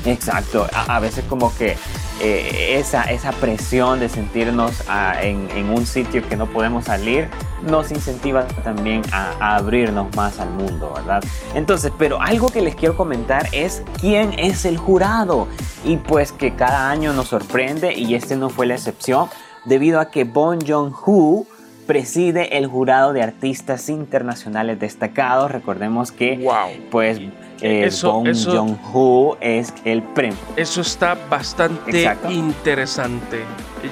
Exacto, 0.04 0.66
a, 0.72 0.98
veces 1.00 1.24
como 1.28 1.54
que 1.54 1.76
eh, 2.20 2.76
esa, 2.78 3.04
esa 3.04 3.32
presión 3.32 4.00
de 4.00 4.08
sentirnos 4.08 4.82
ah, 4.88 5.14
en, 5.22 5.70
un 5.70 5.86
sitio 5.86 6.26
que 6.28 6.36
no 6.36 6.46
podemos 6.46 6.84
salir 6.84 7.28
nos 7.62 7.92
incentiva 7.92 8.46
también 8.64 9.02
a, 9.12 9.56
abrirnos 9.56 10.14
más 10.16 10.40
al 10.40 10.50
mundo, 10.50 10.92
¿verdad? 10.96 11.22
Entonces, 11.54 11.92
pero 11.98 12.20
algo 12.20 12.48
que 12.48 12.60
les 12.60 12.74
quiero 12.74 12.96
comentar 12.96 13.48
es 13.52 13.82
quién 14.00 14.36
es 14.38 14.64
el 14.64 14.76
jurado 14.76 15.46
y 15.84 15.96
pues 15.96 16.32
que 16.32 16.54
cada 16.54 16.90
año 16.90 17.12
nos 17.12 17.28
sorprende 17.28 17.94
y 17.94 18.14
este 18.14 18.36
no 18.36 18.50
fue 18.50 18.66
la 18.66 18.74
excepción 18.74 19.28
debido 19.64 20.00
a 20.00 20.10
que 20.10 20.24
Bon 20.24 20.58
Joon-ho 20.60 21.46
preside 21.86 22.56
el 22.58 22.66
jurado 22.66 23.12
de 23.12 23.22
artistas 23.22 23.88
internacionales 23.88 24.78
destacados. 24.78 25.50
Recordemos 25.50 26.12
que 26.12 26.36
Wow. 26.38 26.70
pues 26.90 27.18
eh, 27.60 27.84
Eso- 27.86 28.12
Bong 28.12 28.28
eso- 28.28 28.50
Joon-ho 28.52 29.36
es 29.40 29.72
el 29.84 30.02
premio. 30.02 30.36
Eso 30.56 30.80
está 30.80 31.16
bastante 31.30 31.90
Exacto. 32.02 32.30
interesante. 32.30 33.40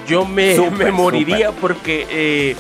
Yo 0.09 0.25
me, 0.25 0.57
moriría 0.93 1.53
porque 1.53 2.07
eh, 2.11 2.57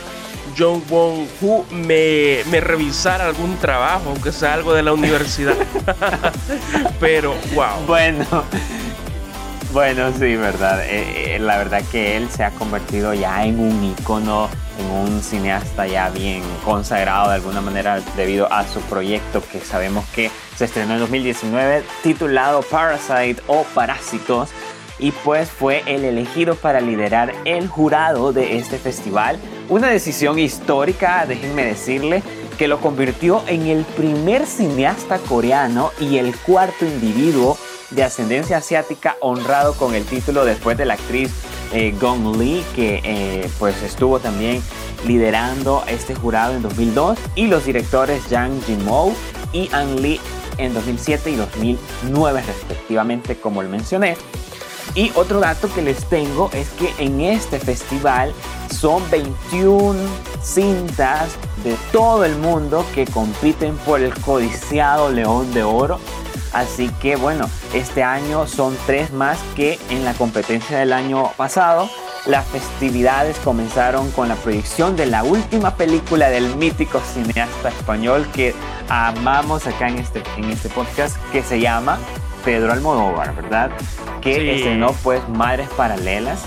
John 0.58 0.82
Won 0.88 1.26
Hu 1.40 1.64
me, 1.70 2.38
me 2.50 2.60
revisara 2.60 3.26
algún 3.26 3.56
trabajo, 3.56 4.10
aunque 4.10 4.32
sea 4.32 4.54
algo 4.54 4.72
de 4.74 4.82
la 4.82 4.92
universidad. 4.92 5.54
Pero, 7.00 7.34
wow. 7.54 7.86
Bueno, 7.86 8.24
bueno, 9.72 10.10
sí, 10.12 10.36
verdad. 10.36 10.84
Eh, 10.84 11.36
eh, 11.36 11.38
la 11.38 11.58
verdad 11.58 11.82
que 11.90 12.16
él 12.16 12.28
se 12.30 12.44
ha 12.44 12.50
convertido 12.50 13.14
ya 13.14 13.44
en 13.44 13.60
un 13.60 13.84
icono, 13.98 14.48
un 14.86 15.22
cineasta 15.22 15.86
ya 15.86 16.10
bien 16.10 16.42
consagrado 16.64 17.28
de 17.28 17.36
alguna 17.36 17.60
manera 17.60 18.00
debido 18.16 18.52
a 18.52 18.66
su 18.66 18.80
proyecto 18.82 19.42
que 19.50 19.60
sabemos 19.60 20.06
que 20.14 20.30
se 20.56 20.64
estrenó 20.66 20.94
en 20.94 21.00
2019 21.00 21.82
titulado 22.02 22.62
Parasite 22.62 23.42
o 23.46 23.64
Parásitos 23.74 24.50
y 24.98 25.12
pues 25.12 25.50
fue 25.50 25.82
el 25.86 26.04
elegido 26.04 26.54
para 26.54 26.80
liderar 26.80 27.32
el 27.44 27.68
jurado 27.68 28.32
de 28.32 28.58
este 28.58 28.78
festival. 28.78 29.38
Una 29.68 29.88
decisión 29.88 30.38
histórica, 30.38 31.24
déjenme 31.26 31.64
decirle, 31.64 32.22
que 32.58 32.68
lo 32.68 32.80
convirtió 32.80 33.42
en 33.46 33.66
el 33.66 33.84
primer 33.84 34.46
cineasta 34.46 35.18
coreano 35.18 35.92
y 35.98 36.18
el 36.18 36.36
cuarto 36.36 36.84
individuo 36.84 37.56
de 37.90 38.04
ascendencia 38.04 38.58
asiática 38.58 39.16
honrado 39.20 39.74
con 39.74 39.94
el 39.94 40.04
título 40.04 40.44
después 40.44 40.76
de 40.76 40.84
la 40.84 40.94
actriz 40.94 41.32
eh, 41.72 41.94
Gong 42.00 42.36
Lee, 42.36 42.64
que 42.74 43.00
eh, 43.04 43.50
pues 43.58 43.82
estuvo 43.82 44.18
también 44.18 44.62
liderando 45.06 45.84
este 45.86 46.14
jurado 46.14 46.54
en 46.54 46.62
2002, 46.62 47.18
y 47.34 47.46
los 47.46 47.64
directores 47.64 48.22
Jang 48.28 48.60
Jin-mo 48.66 49.14
y 49.52 49.68
Ang 49.72 50.00
Lee 50.00 50.20
en 50.58 50.74
2007 50.74 51.30
y 51.30 51.36
2009 51.36 52.42
respectivamente, 52.46 53.36
como 53.36 53.62
lo 53.62 53.68
mencioné. 53.68 54.16
Y 54.94 55.12
otro 55.14 55.38
dato 55.40 55.72
que 55.72 55.82
les 55.82 56.04
tengo 56.06 56.50
es 56.52 56.68
que 56.70 56.92
en 56.98 57.20
este 57.20 57.60
festival 57.60 58.32
son 58.74 59.08
21 59.10 59.94
cintas 60.42 61.30
de 61.62 61.76
todo 61.92 62.24
el 62.24 62.36
mundo 62.36 62.84
que 62.94 63.06
compiten 63.06 63.76
por 63.78 64.00
el 64.00 64.12
codiciado 64.14 65.10
León 65.10 65.52
de 65.54 65.62
Oro. 65.62 66.00
Así 66.52 66.88
que 67.00 67.16
bueno, 67.16 67.48
este 67.74 68.02
año 68.02 68.46
son 68.46 68.76
tres 68.86 69.12
más 69.12 69.38
que 69.54 69.78
en 69.90 70.04
la 70.04 70.14
competencia 70.14 70.78
del 70.78 70.92
año 70.92 71.30
pasado. 71.36 71.88
Las 72.26 72.44
festividades 72.48 73.38
comenzaron 73.38 74.10
con 74.10 74.28
la 74.28 74.34
proyección 74.34 74.94
de 74.96 75.06
la 75.06 75.22
última 75.22 75.76
película 75.76 76.28
del 76.28 76.54
mítico 76.56 77.00
cineasta 77.14 77.68
español 77.70 78.26
que 78.34 78.54
amamos 78.88 79.66
acá 79.66 79.88
en 79.88 79.98
este, 79.98 80.22
en 80.36 80.44
este 80.50 80.68
podcast, 80.68 81.16
que 81.32 81.42
se 81.42 81.60
llama 81.60 81.98
Pedro 82.44 82.72
Almodóvar, 82.72 83.34
¿verdad? 83.34 83.70
Que 84.20 84.34
Sí. 84.34 84.50
estrenó 84.50 84.92
pues 85.02 85.26
Madres 85.28 85.68
Paralelas. 85.76 86.40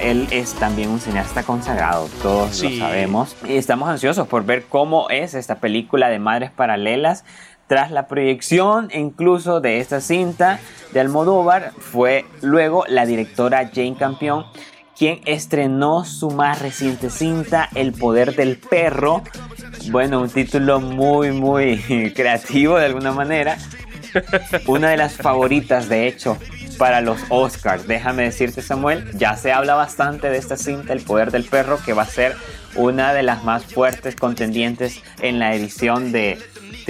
Él 0.00 0.28
es 0.30 0.54
también 0.54 0.90
un 0.90 1.00
cineasta 1.00 1.42
consagrado, 1.42 2.08
todos 2.22 2.56
Sí. 2.56 2.78
lo 2.78 2.86
sabemos. 2.86 3.36
Y 3.46 3.56
estamos 3.56 3.88
ansiosos 3.88 4.28
por 4.28 4.44
ver 4.44 4.64
cómo 4.68 5.10
es 5.10 5.34
esta 5.34 5.56
película 5.56 6.08
de 6.08 6.18
Madres 6.20 6.50
Paralelas. 6.52 7.24
Tras 7.68 7.90
la 7.90 8.08
proyección 8.08 8.88
incluso 8.92 9.60
de 9.60 9.78
esta 9.78 10.00
cinta 10.00 10.58
de 10.92 11.00
Almodóvar, 11.00 11.72
fue 11.78 12.24
luego 12.40 12.84
la 12.88 13.04
directora 13.06 13.70
Jane 13.72 13.96
Campion 13.96 14.46
quien 14.98 15.20
estrenó 15.26 16.04
su 16.04 16.30
más 16.30 16.60
reciente 16.60 17.08
cinta, 17.08 17.68
El 17.76 17.92
Poder 17.92 18.34
del 18.34 18.58
Perro. 18.58 19.22
Bueno, 19.90 20.20
un 20.20 20.28
título 20.28 20.80
muy, 20.80 21.30
muy 21.30 21.78
creativo 22.16 22.76
de 22.76 22.86
alguna 22.86 23.12
manera. 23.12 23.58
Una 24.66 24.90
de 24.90 24.96
las 24.96 25.12
favoritas, 25.12 25.88
de 25.88 26.08
hecho, 26.08 26.36
para 26.78 27.00
los 27.00 27.20
Oscars. 27.28 27.86
Déjame 27.86 28.24
decirte, 28.24 28.60
Samuel, 28.60 29.08
ya 29.16 29.36
se 29.36 29.52
habla 29.52 29.74
bastante 29.74 30.30
de 30.30 30.38
esta 30.38 30.56
cinta, 30.56 30.94
El 30.94 31.02
Poder 31.02 31.30
del 31.30 31.44
Perro, 31.44 31.78
que 31.84 31.92
va 31.92 32.02
a 32.02 32.06
ser 32.06 32.34
una 32.74 33.12
de 33.12 33.22
las 33.22 33.44
más 33.44 33.66
fuertes 33.66 34.16
contendientes 34.16 35.00
en 35.20 35.38
la 35.38 35.54
edición 35.54 36.10
de, 36.10 36.38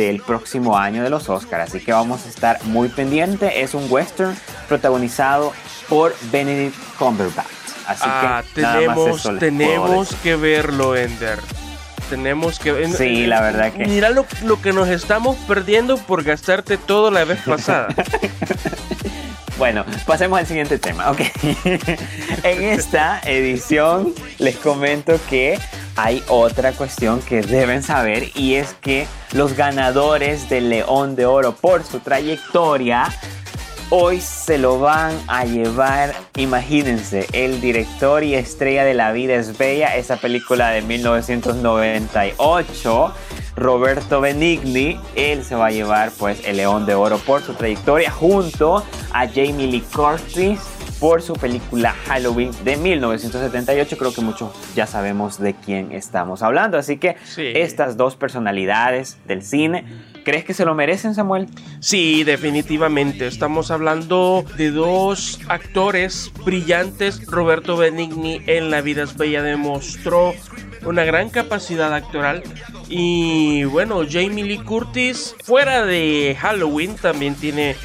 del 0.02 0.20
próximo 0.22 0.78
año 0.78 1.02
de 1.02 1.10
los 1.10 1.28
Oscars. 1.28 1.70
Así 1.70 1.84
que 1.84 1.92
vamos 1.92 2.24
a 2.24 2.28
estar 2.28 2.62
muy 2.64 2.88
pendientes. 2.88 3.52
Es 3.56 3.74
un 3.74 3.90
western 3.90 4.36
protagonizado 4.68 5.52
por 5.88 6.14
Benedict 6.30 6.76
Cumberbatch. 6.98 7.46
Así 7.86 8.04
ah, 8.04 8.42
que 8.54 8.62
tenemos, 8.62 9.28
tenemos 9.38 10.14
que 10.22 10.36
verlo, 10.36 10.94
Ender. 10.94 11.40
Tenemos 12.08 12.58
que 12.58 12.86
Sí, 12.88 13.26
la 13.26 13.40
verdad 13.40 13.72
que. 13.72 13.86
Mira 13.86 14.10
lo, 14.10 14.24
lo 14.44 14.62
que 14.62 14.72
nos 14.72 14.88
estamos 14.88 15.36
perdiendo 15.48 15.98
por 15.98 16.22
gastarte 16.22 16.78
todo 16.78 17.10
la 17.10 17.24
vez 17.24 17.40
pasada. 17.40 17.88
Bueno, 19.58 19.84
pasemos 20.06 20.38
al 20.38 20.46
siguiente 20.46 20.78
tema. 20.78 21.10
Ok. 21.10 21.20
en 22.44 22.62
esta 22.62 23.20
edición 23.24 24.14
les 24.38 24.54
comento 24.54 25.18
que 25.28 25.58
hay 25.98 26.22
otra 26.28 26.72
cuestión 26.72 27.20
que 27.20 27.42
deben 27.42 27.82
saber 27.82 28.30
y 28.36 28.54
es 28.54 28.72
que 28.74 29.08
los 29.32 29.56
ganadores 29.56 30.48
del 30.48 30.70
León 30.70 31.16
de 31.16 31.26
Oro 31.26 31.56
por 31.56 31.82
su 31.82 31.98
trayectoria 31.98 33.12
hoy 33.90 34.20
se 34.20 34.58
lo 34.58 34.78
van 34.78 35.18
a 35.26 35.44
llevar, 35.44 36.14
imagínense, 36.36 37.26
el 37.32 37.60
director 37.60 38.22
y 38.22 38.36
estrella 38.36 38.84
de 38.84 38.94
La 38.94 39.10
vida 39.10 39.34
es 39.34 39.58
bella, 39.58 39.96
esa 39.96 40.18
película 40.18 40.70
de 40.70 40.82
1998 40.82 43.12
Roberto 43.56 44.20
Benigni. 44.20 45.00
Él 45.16 45.42
se 45.42 45.56
va 45.56 45.66
a 45.66 45.72
llevar 45.72 46.12
pues 46.16 46.38
el 46.44 46.58
León 46.58 46.86
de 46.86 46.94
Oro 46.94 47.18
por 47.18 47.42
su 47.42 47.54
trayectoria 47.54 48.12
junto 48.12 48.84
a 49.12 49.26
Jamie 49.26 49.66
Lee 49.66 49.82
Curtis 49.92 50.60
por 51.00 51.22
su 51.22 51.34
película 51.34 51.94
Halloween 52.06 52.50
de 52.64 52.76
1978. 52.76 53.96
Creo 53.98 54.12
que 54.12 54.20
muchos 54.20 54.50
ya 54.74 54.86
sabemos 54.86 55.38
de 55.38 55.54
quién 55.54 55.92
estamos 55.92 56.42
hablando. 56.42 56.78
Así 56.78 56.98
que 56.98 57.16
estas 57.36 57.96
dos 57.96 58.16
personalidades 58.16 59.18
del 59.26 59.42
cine, 59.42 59.84
¿crees 60.24 60.44
que 60.44 60.54
se 60.54 60.64
lo 60.64 60.74
merecen, 60.74 61.14
Samuel? 61.14 61.46
Sí, 61.80 62.24
definitivamente. 62.24 63.26
Estamos 63.26 63.70
hablando 63.70 64.44
de 64.56 64.70
dos 64.70 65.40
actores 65.48 66.32
brillantes. 66.44 67.26
Roberto 67.26 67.76
Benigni 67.76 68.42
en 68.46 68.70
La 68.70 68.80
vida 68.80 69.04
es 69.04 69.16
bella 69.16 69.42
demostró 69.42 70.34
una 70.84 71.04
gran 71.04 71.30
capacidad 71.30 71.92
actoral. 71.94 72.42
Y 72.88 73.64
bueno, 73.64 74.02
Jamie 74.08 74.44
Lee 74.44 74.58
Curtis, 74.58 75.34
fuera 75.44 75.84
de 75.84 76.36
Halloween, 76.40 76.96
también 76.96 77.34
tiene 77.34 77.76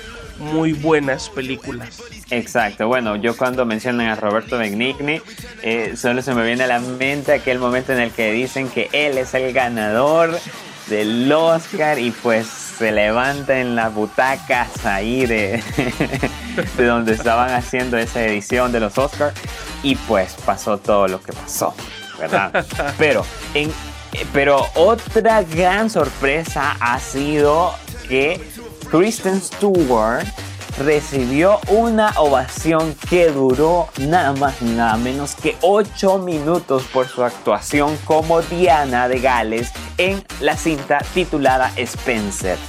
muy 0.44 0.74
buenas 0.74 1.30
películas. 1.30 2.02
Exacto, 2.30 2.88
bueno, 2.88 3.16
yo 3.16 3.36
cuando 3.38 3.66
mencionan 3.66 4.08
a 4.08 4.16
Roberto 4.16 4.58
Benigni, 4.58 5.22
eh, 5.62 5.94
solo 5.96 6.22
se 6.22 6.34
me 6.34 6.46
viene 6.46 6.64
a 6.64 6.68
la 6.68 6.80
mente 6.80 7.34
aquel 7.34 7.60
momento 7.60 7.94
en 7.94 8.00
el 8.00 8.12
que 8.12 8.32
dicen 8.32 8.70
que 8.70 8.90
él 8.92 9.18
es 9.18 9.34
el 9.34 9.54
ganador 9.54 10.38
del 10.88 11.32
Oscar 11.32 12.00
y 12.00 12.12
pues 12.12 12.48
se 12.48 12.92
levanta 12.92 13.60
en 13.60 13.76
las 13.76 13.94
butacas 13.94 14.86
ahí 14.86 15.26
de, 15.26 15.64
de 16.78 16.86
donde 16.86 17.14
estaban 17.14 17.52
haciendo 17.52 17.98
esa 17.98 18.24
edición 18.26 18.72
de 18.72 18.80
los 18.80 18.98
Oscars 18.98 19.34
y 19.84 19.96
pues 19.96 20.36
pasó 20.46 20.78
todo 20.78 21.08
lo 21.08 21.22
que 21.22 21.34
pasó. 21.34 21.74
Pero, 22.98 23.26
en, 23.54 23.72
pero 24.32 24.68
otra 24.76 25.44
gran 25.44 25.90
sorpresa 25.90 26.78
ha 26.80 27.00
sido 27.00 27.74
que 28.08 28.40
Kristen 28.94 29.42
Stewart 29.42 30.24
recibió 30.78 31.60
una 31.68 32.14
ovación 32.20 32.94
que 33.10 33.32
duró 33.32 33.88
nada 33.98 34.34
más 34.34 34.62
nada 34.62 34.98
menos 34.98 35.34
que 35.34 35.58
8 35.62 36.20
minutos 36.20 36.84
por 36.94 37.08
su 37.08 37.24
actuación 37.24 37.98
como 38.06 38.44
Diana 38.44 39.08
de 39.08 39.20
Gales 39.20 39.72
en 39.98 40.24
la 40.42 40.56
cinta 40.58 41.00
titulada 41.16 41.74
Spencer. 41.76 42.60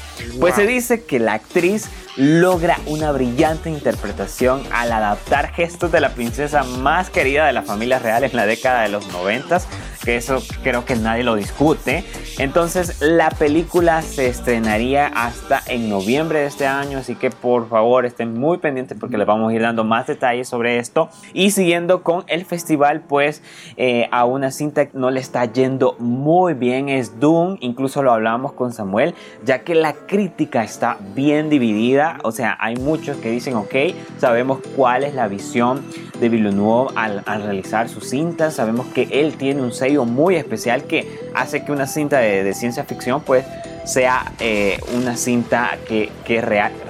Pues 0.40 0.54
se 0.54 0.66
dice 0.66 1.04
que 1.04 1.18
la 1.18 1.34
actriz 1.34 1.90
logra 2.16 2.78
una 2.86 3.10
brillante 3.10 3.70
interpretación 3.70 4.62
al 4.72 4.92
adaptar 4.92 5.52
gestos 5.52 5.90
de 5.90 6.00
la 6.00 6.10
princesa 6.10 6.62
más 6.62 7.10
querida 7.10 7.46
de 7.46 7.52
la 7.52 7.62
familia 7.62 7.98
real 7.98 8.24
en 8.24 8.36
la 8.36 8.46
década 8.46 8.82
de 8.82 8.88
los 8.88 9.08
90, 9.12 9.60
que 10.04 10.16
eso 10.16 10.42
creo 10.62 10.84
que 10.84 10.94
nadie 10.94 11.24
lo 11.24 11.34
discute. 11.34 12.04
Entonces 12.38 13.00
la 13.00 13.30
película 13.30 14.02
se 14.02 14.28
estrenaría 14.28 15.06
hasta 15.06 15.60
en 15.66 15.88
noviembre 15.88 16.40
de 16.40 16.46
este 16.46 16.66
año, 16.66 16.98
así 16.98 17.16
que 17.16 17.30
por 17.30 17.68
favor 17.68 18.06
estén 18.06 18.34
muy 18.34 18.58
pendientes 18.58 18.96
porque 18.98 19.18
les 19.18 19.26
vamos 19.26 19.50
a 19.50 19.54
ir 19.54 19.62
dando 19.62 19.82
más 19.82 20.06
detalles 20.06 20.48
sobre 20.48 20.78
esto. 20.78 21.08
Y 21.32 21.50
siguiendo 21.50 22.02
con 22.02 22.24
el 22.28 22.44
festival, 22.44 23.00
pues 23.00 23.42
eh, 23.76 24.08
a 24.12 24.24
una 24.24 24.50
cinta 24.50 24.88
no 24.92 25.10
le 25.10 25.20
está 25.20 25.44
yendo 25.46 25.96
muy 25.98 26.54
bien 26.54 26.88
es 26.88 27.18
Doom, 27.18 27.56
incluso 27.60 28.02
lo 28.02 28.12
hablábamos 28.12 28.52
con 28.52 28.72
Samuel, 28.72 29.14
ya 29.44 29.60
que 29.60 29.74
la 29.74 29.94
crítica 29.94 30.62
está 30.62 30.98
bien 31.14 31.50
dividida 31.50 32.03
o 32.22 32.32
sea, 32.32 32.56
hay 32.60 32.76
muchos 32.76 33.16
que 33.18 33.30
dicen, 33.30 33.54
ok, 33.54 33.74
sabemos 34.18 34.60
cuál 34.76 35.04
es 35.04 35.14
la 35.14 35.28
visión 35.28 35.84
de 36.20 36.28
Villeneuve 36.28 36.92
al, 36.94 37.24
realizar 37.24 37.88
sus 37.88 38.08
cintas, 38.08 38.54
sabemos 38.54 38.86
que 38.88 39.08
él 39.10 39.36
tiene 39.36 39.62
un 39.62 39.72
sello 39.72 40.04
muy 40.04 40.36
especial 40.36 40.84
que 40.84 41.30
hace 41.34 41.64
que 41.64 41.72
una 41.72 41.86
cinta 41.86 42.18
de, 42.18 42.54
ciencia 42.54 42.84
ficción 42.84 43.20
pues 43.22 43.44
sea 43.84 44.32
eh, 44.38 44.78
una 44.94 45.16
cinta 45.16 45.76
que 45.86 46.10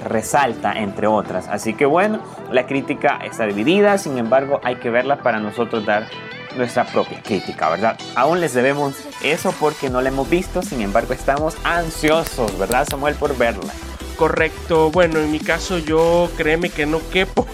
resalta 0.07 0.73
entre 0.73 1.07
otras. 1.07 1.47
Así 1.47 1.73
que 1.73 1.85
bueno, 1.85 2.19
la 2.51 2.65
crítica 2.67 3.19
está 3.23 3.45
dividida, 3.45 3.97
sin 3.97 4.17
embargo 4.17 4.59
hay 4.63 4.75
que 4.75 4.89
verla 4.89 5.17
para 5.17 5.39
nosotros 5.39 5.85
dar 5.85 6.07
nuestra 6.55 6.85
propia 6.85 7.21
crítica, 7.21 7.69
¿verdad? 7.69 7.97
Aún 8.15 8.39
les 8.39 8.53
debemos 8.53 8.95
eso 9.23 9.53
porque 9.59 9.89
no 9.89 10.01
la 10.01 10.09
hemos 10.09 10.29
visto, 10.29 10.61
sin 10.61 10.81
embargo 10.81 11.13
estamos 11.13 11.55
ansiosos, 11.63 12.57
¿verdad 12.57 12.87
Samuel, 12.89 13.15
por 13.15 13.37
verla? 13.37 13.73
Correcto, 14.15 14.91
bueno, 14.91 15.19
en 15.19 15.29
mi 15.29 15.39
caso 15.39 15.77
yo 15.77 16.31
créeme 16.37 16.69
que 16.69 16.85
no 16.85 17.01
quepo, 17.09 17.45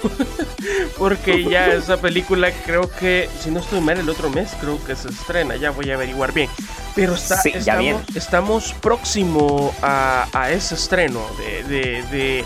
porque 0.97 1.43
ya 1.43 1.73
esa 1.73 1.97
película 1.97 2.51
creo 2.65 2.89
que, 2.89 3.29
si 3.39 3.49
no 3.49 3.61
estoy 3.61 3.81
mal, 3.81 3.97
el 3.97 4.09
otro 4.09 4.29
mes 4.29 4.51
creo 4.59 4.83
que 4.83 4.95
se 4.95 5.09
estrena, 5.09 5.55
ya 5.55 5.71
voy 5.71 5.89
a 5.89 5.95
averiguar 5.95 6.33
bien. 6.33 6.49
Pero 6.93 7.15
está, 7.15 7.41
estamos, 7.45 8.03
estamos 8.15 8.73
próximo 8.73 9.73
a, 9.81 10.49
ese 10.51 10.75
estreno 10.75 11.21
de, 11.37 11.63
de, 11.63 12.03
de, 12.11 12.45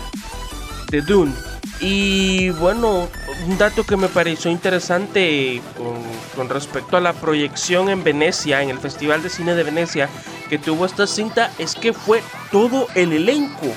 de, 0.90 1.02
Dune. 1.02 1.34
Y 1.80 2.50
bueno, 2.50 3.08
un 3.46 3.58
dato 3.58 3.84
que 3.84 3.96
me 3.96 4.08
pareció 4.08 4.50
interesante 4.50 5.60
con, 5.76 5.96
con 6.34 6.48
respecto 6.48 6.96
a 6.96 7.00
la 7.00 7.12
proyección 7.12 7.90
en 7.90 8.02
Venecia, 8.02 8.62
en 8.62 8.70
el 8.70 8.78
Festival 8.78 9.22
de 9.22 9.28
Cine 9.28 9.54
de 9.54 9.62
Venecia, 9.62 10.08
que 10.48 10.58
tuvo 10.58 10.86
esta 10.86 11.06
cinta, 11.06 11.50
es 11.58 11.74
que 11.74 11.92
fue 11.92 12.22
todo 12.50 12.86
el 12.94 13.12
elenco 13.12 13.74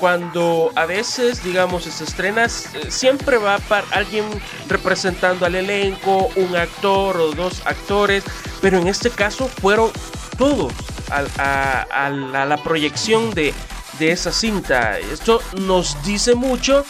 cuando 0.00 0.72
a 0.74 0.86
veces, 0.86 1.44
digamos, 1.44 1.84
se 1.84 2.04
estrena, 2.04 2.48
siempre 2.48 3.36
va 3.36 3.58
para 3.58 3.86
alguien 3.90 4.24
representando 4.66 5.44
al 5.44 5.54
elenco, 5.54 6.30
un 6.36 6.56
actor 6.56 7.18
o 7.18 7.32
dos 7.32 7.60
actores, 7.66 8.24
pero 8.62 8.78
en 8.78 8.88
este 8.88 9.10
caso 9.10 9.46
fueron 9.46 9.90
todos 10.38 10.72
a, 11.10 12.10
la 12.10 12.56
proyección 12.64 13.30
de, 13.32 13.52
de 13.98 14.12
esa 14.12 14.32
cinta. 14.32 14.98
Esto 14.98 15.42
nos 15.58 16.02
dice 16.02 16.34
mucho 16.34 16.84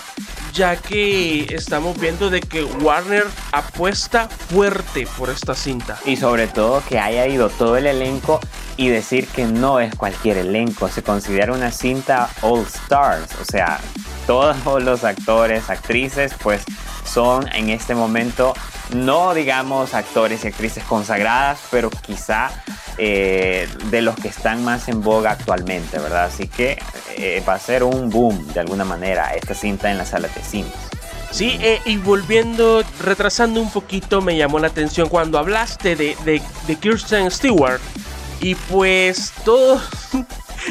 ya 0.53 0.77
que 0.77 1.55
estamos 1.55 1.99
viendo 1.99 2.31
de 2.31 2.41
que 2.41 2.65
Warner 2.65 3.25
apuesta 3.53 4.29
fuerte 4.29 5.07
por 5.19 5.31
esta 5.31 5.55
cinta. 5.55 5.99
Y 6.05 6.17
sobre 6.17 6.47
todo 6.47 6.83
que 6.89 6.99
haya 6.99 7.27
ido 7.27 7.49
todo 7.51 7.77
el 7.77 7.87
elenco 7.87 8.41
y 8.77 8.89
decir 8.89 9.27
que 9.29 9.45
no 9.45 9.81
es 9.81 9.95
cualquier 9.95 10.39
elenco, 10.39 10.89
se 10.89 11.03
considera 11.03 11.53
una 11.53 11.71
cinta 11.71 12.31
All 12.43 12.63
Stars, 12.63 13.31
o 13.41 13.45
sea, 13.45 13.81
todos 14.31 14.81
los 14.85 15.03
actores, 15.03 15.71
actrices, 15.71 16.35
pues 16.41 16.63
son 17.05 17.53
en 17.53 17.69
este 17.69 17.97
momento 17.97 18.55
no 18.95 19.35
digamos 19.35 19.93
actores 19.93 20.45
y 20.45 20.47
actrices 20.47 20.85
consagradas, 20.85 21.59
pero 21.73 21.91
quizá 21.91 22.53
eh, 22.97 23.69
de 23.87 24.03
los 24.03 24.15
que 24.15 24.29
están 24.29 24.63
más 24.63 24.87
en 24.87 25.03
boga 25.03 25.33
actualmente, 25.33 25.99
¿verdad? 25.99 26.27
Así 26.27 26.47
que 26.47 26.79
eh, 27.17 27.43
va 27.49 27.55
a 27.55 27.59
ser 27.59 27.83
un 27.83 28.09
boom 28.09 28.47
de 28.55 28.61
alguna 28.61 28.85
manera 28.85 29.35
esta 29.35 29.53
cinta 29.53 29.91
en 29.91 29.99
las 29.99 30.11
salas 30.11 30.33
de 30.37 30.43
cine. 30.43 30.71
Sí, 31.33 31.59
eh, 31.61 31.81
y 31.85 31.97
volviendo, 31.97 32.85
retrasando 33.01 33.61
un 33.61 33.73
poquito, 33.73 34.21
me 34.21 34.37
llamó 34.37 34.61
la 34.61 34.69
atención 34.69 35.09
cuando 35.09 35.41
hablaste 35.41 35.97
de, 35.97 36.15
de 36.25 36.77
Kirsten 36.77 37.33
Stewart. 37.33 37.81
Y 38.41 38.55
pues 38.55 39.33
todos, 39.45 39.83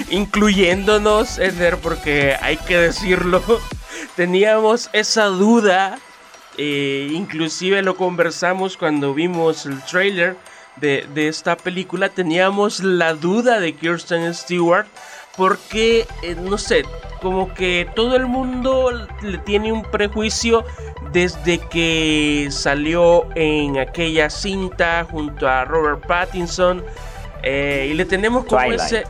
incluyéndonos, 0.10 1.40
Eder, 1.40 1.78
porque 1.78 2.36
hay 2.42 2.58
que 2.58 2.78
decirlo, 2.78 3.42
teníamos 4.16 4.90
esa 4.94 5.26
duda 5.26 6.00
eh, 6.62 7.08
inclusive 7.14 7.82
lo 7.84 7.96
conversamos 7.96 8.76
cuando 8.76 9.14
vimos 9.14 9.66
el 9.66 9.82
trailer 9.84 10.36
de, 10.76 11.08
esta 11.30 11.56
película. 11.56 12.10
Teníamos 12.10 12.82
la 12.84 13.14
duda 13.14 13.62
de 13.62 13.74
Kirsten 13.74 14.34
Stewart 14.34 14.86
porque, 15.38 16.06
eh, 16.22 16.36
no 16.36 16.58
sé, 16.58 16.84
como 17.22 17.54
que 17.54 17.88
todo 17.96 18.18
el 18.18 18.26
mundo 18.26 18.92
le 19.22 19.38
tiene 19.38 19.72
un 19.72 19.84
prejuicio 19.84 20.66
desde 21.14 21.60
que 21.60 22.50
salió 22.52 23.26
en 23.36 23.78
aquella 23.78 24.30
cinta 24.30 25.08
junto 25.10 25.48
a 25.48 25.64
Robert 25.64 26.06
Pattinson. 26.06 26.84
Eh, 27.44 27.90
y 27.92 27.94
le 27.94 28.06
tenemos 28.06 28.46
como 28.46 28.72
ese, 28.72 29.04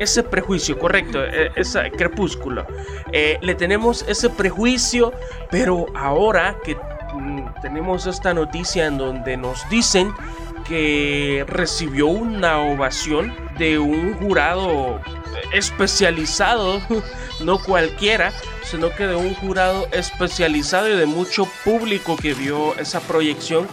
ese, 0.00 0.22
prejuicio, 0.22 0.78
correcto, 0.78 1.22
ese 1.24 1.90
crepúsculo. 1.92 2.66
le 3.12 3.54
tenemos 3.54 4.04
ese 4.08 4.28
prejuicio, 4.30 5.12
pero 5.50 5.86
ahora 5.94 6.56
que 6.64 6.74
mm, 6.74 7.60
tenemos 7.62 8.06
esta 8.06 8.34
noticia 8.34 8.86
en 8.86 8.98
donde 8.98 9.36
nos 9.36 9.68
dicen 9.68 10.12
que 10.66 11.44
recibió 11.48 12.08
una 12.08 12.58
ovación 12.58 13.32
de 13.58 13.78
un 13.78 14.14
jurado 14.14 15.00
especializado, 15.52 16.80
no 17.40 17.58
cualquiera, 17.58 18.32
sino 18.62 18.90
que 18.90 19.06
de 19.06 19.16
un 19.16 19.34
jurado 19.34 19.86
especializado 19.92 20.88
y 20.88 20.96
de 20.96 21.06
mucho 21.06 21.46
público 21.64 22.16
que 22.16 22.34
vio 22.34 22.74
esa 22.78 23.00
proyección, 23.00 23.66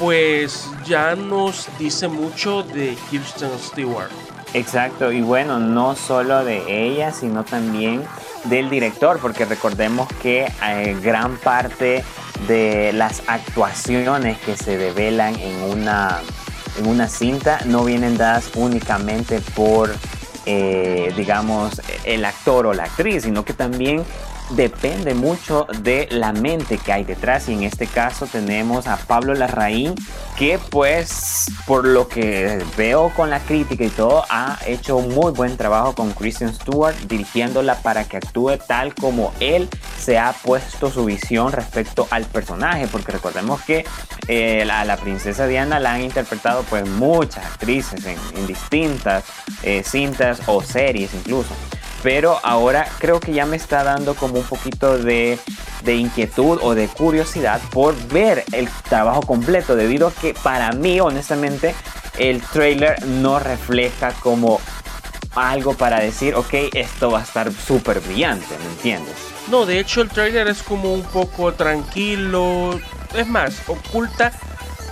pues 0.00 0.66
ya 0.86 1.14
nos 1.14 1.68
dice 1.78 2.08
mucho 2.08 2.62
de 2.62 2.96
Kirsten 3.10 3.50
Stewart. 3.58 4.10
Exacto, 4.54 5.12
y 5.12 5.20
bueno, 5.20 5.60
no 5.60 5.94
solo 5.94 6.42
de 6.42 6.86
ella, 6.86 7.12
sino 7.12 7.44
también 7.44 8.02
del 8.44 8.70
director, 8.70 9.18
porque 9.20 9.44
recordemos 9.44 10.08
que 10.22 10.50
eh, 10.66 10.96
gran 11.02 11.36
parte 11.36 12.02
de 12.48 12.92
las 12.94 13.22
actuaciones 13.26 14.38
que 14.38 14.56
se 14.56 14.78
develan 14.78 15.36
en 15.38 15.62
una, 15.64 16.20
en 16.78 16.86
una 16.88 17.06
cinta 17.06 17.60
no 17.66 17.84
vienen 17.84 18.16
dadas 18.16 18.50
únicamente 18.56 19.40
por 19.54 19.90
eh, 20.46 21.12
digamos, 21.16 21.82
el 22.04 22.24
actor 22.24 22.66
o 22.66 22.72
la 22.72 22.84
actriz, 22.84 23.24
sino 23.24 23.44
que 23.44 23.52
también 23.52 24.02
depende 24.50 25.14
mucho 25.14 25.66
de 25.82 26.08
la 26.10 26.32
mente 26.32 26.78
que 26.78 26.92
hay 26.92 27.04
detrás. 27.04 27.48
Y 27.48 27.54
en 27.54 27.62
este 27.62 27.86
caso 27.86 28.26
tenemos 28.26 28.86
a 28.86 28.96
Pablo 28.96 29.34
Larraín 29.34 29.94
que 30.36 30.58
pues 30.70 31.46
por 31.66 31.86
lo 31.86 32.08
que 32.08 32.64
veo 32.76 33.12
con 33.14 33.30
la 33.30 33.40
crítica 33.40 33.84
y 33.84 33.90
todo 33.90 34.24
ha 34.30 34.58
hecho 34.66 34.96
un 34.96 35.14
muy 35.14 35.32
buen 35.32 35.56
trabajo 35.56 35.94
con 35.94 36.12
Kristen 36.12 36.54
Stewart 36.54 36.96
dirigiéndola 37.08 37.76
para 37.82 38.04
que 38.04 38.16
actúe 38.16 38.56
tal 38.66 38.94
como 38.94 39.32
él 39.40 39.68
se 39.98 40.18
ha 40.18 40.32
puesto 40.32 40.90
su 40.90 41.04
visión 41.04 41.52
respecto 41.52 42.08
al 42.10 42.24
personaje. 42.24 42.86
Porque 42.90 43.12
recordemos 43.12 43.62
que 43.62 43.84
eh, 44.28 44.62
a 44.70 44.84
la, 44.84 44.96
princesa 44.96 45.46
Diana 45.46 45.80
la 45.80 45.94
han 45.94 46.02
interpretado 46.02 46.62
pues 46.64 46.86
muchas 46.86 47.44
actrices 47.44 48.04
en, 48.06 48.46
distintas 48.46 49.24
eh, 49.62 49.82
cintas 49.84 50.40
o 50.46 50.62
series 50.62 51.14
incluso 51.14 51.54
pero 52.02 52.38
ahora 52.42 52.86
creo 52.98 53.20
que 53.20 53.32
ya 53.32 53.46
me 53.46 53.56
está 53.56 53.84
dando 53.84 54.14
como 54.14 54.38
un 54.38 54.44
poquito 54.44 54.98
de, 54.98 55.38
inquietud 55.86 56.58
o 56.62 56.74
de 56.74 56.88
curiosidad 56.88 57.60
por 57.70 57.96
ver 58.08 58.44
el 58.52 58.68
trabajo 58.88 59.22
completo, 59.22 59.76
debido 59.76 60.08
a 60.08 60.12
que 60.12 60.34
para 60.34 60.72
mí, 60.72 61.00
honestamente, 61.00 61.74
el 62.18 62.40
trailer 62.40 63.04
no 63.06 63.38
refleja 63.38 64.12
como 64.12 64.60
algo 65.34 65.74
para 65.74 66.00
decir, 66.00 66.34
ok, 66.34 66.54
esto 66.74 67.10
va 67.10 67.20
a 67.20 67.22
estar 67.22 67.52
súper 67.52 68.00
brillante, 68.00 68.56
¿me 68.58 68.66
entiendes? 68.66 69.14
No, 69.48 69.66
de 69.66 69.78
hecho 69.78 70.02
el 70.02 70.08
trailer 70.08 70.48
es 70.48 70.62
como 70.62 70.92
un 70.92 71.02
poco 71.02 71.52
tranquilo, 71.54 72.80
es 73.14 73.26
más, 73.26 73.62
oculta, 73.68 74.32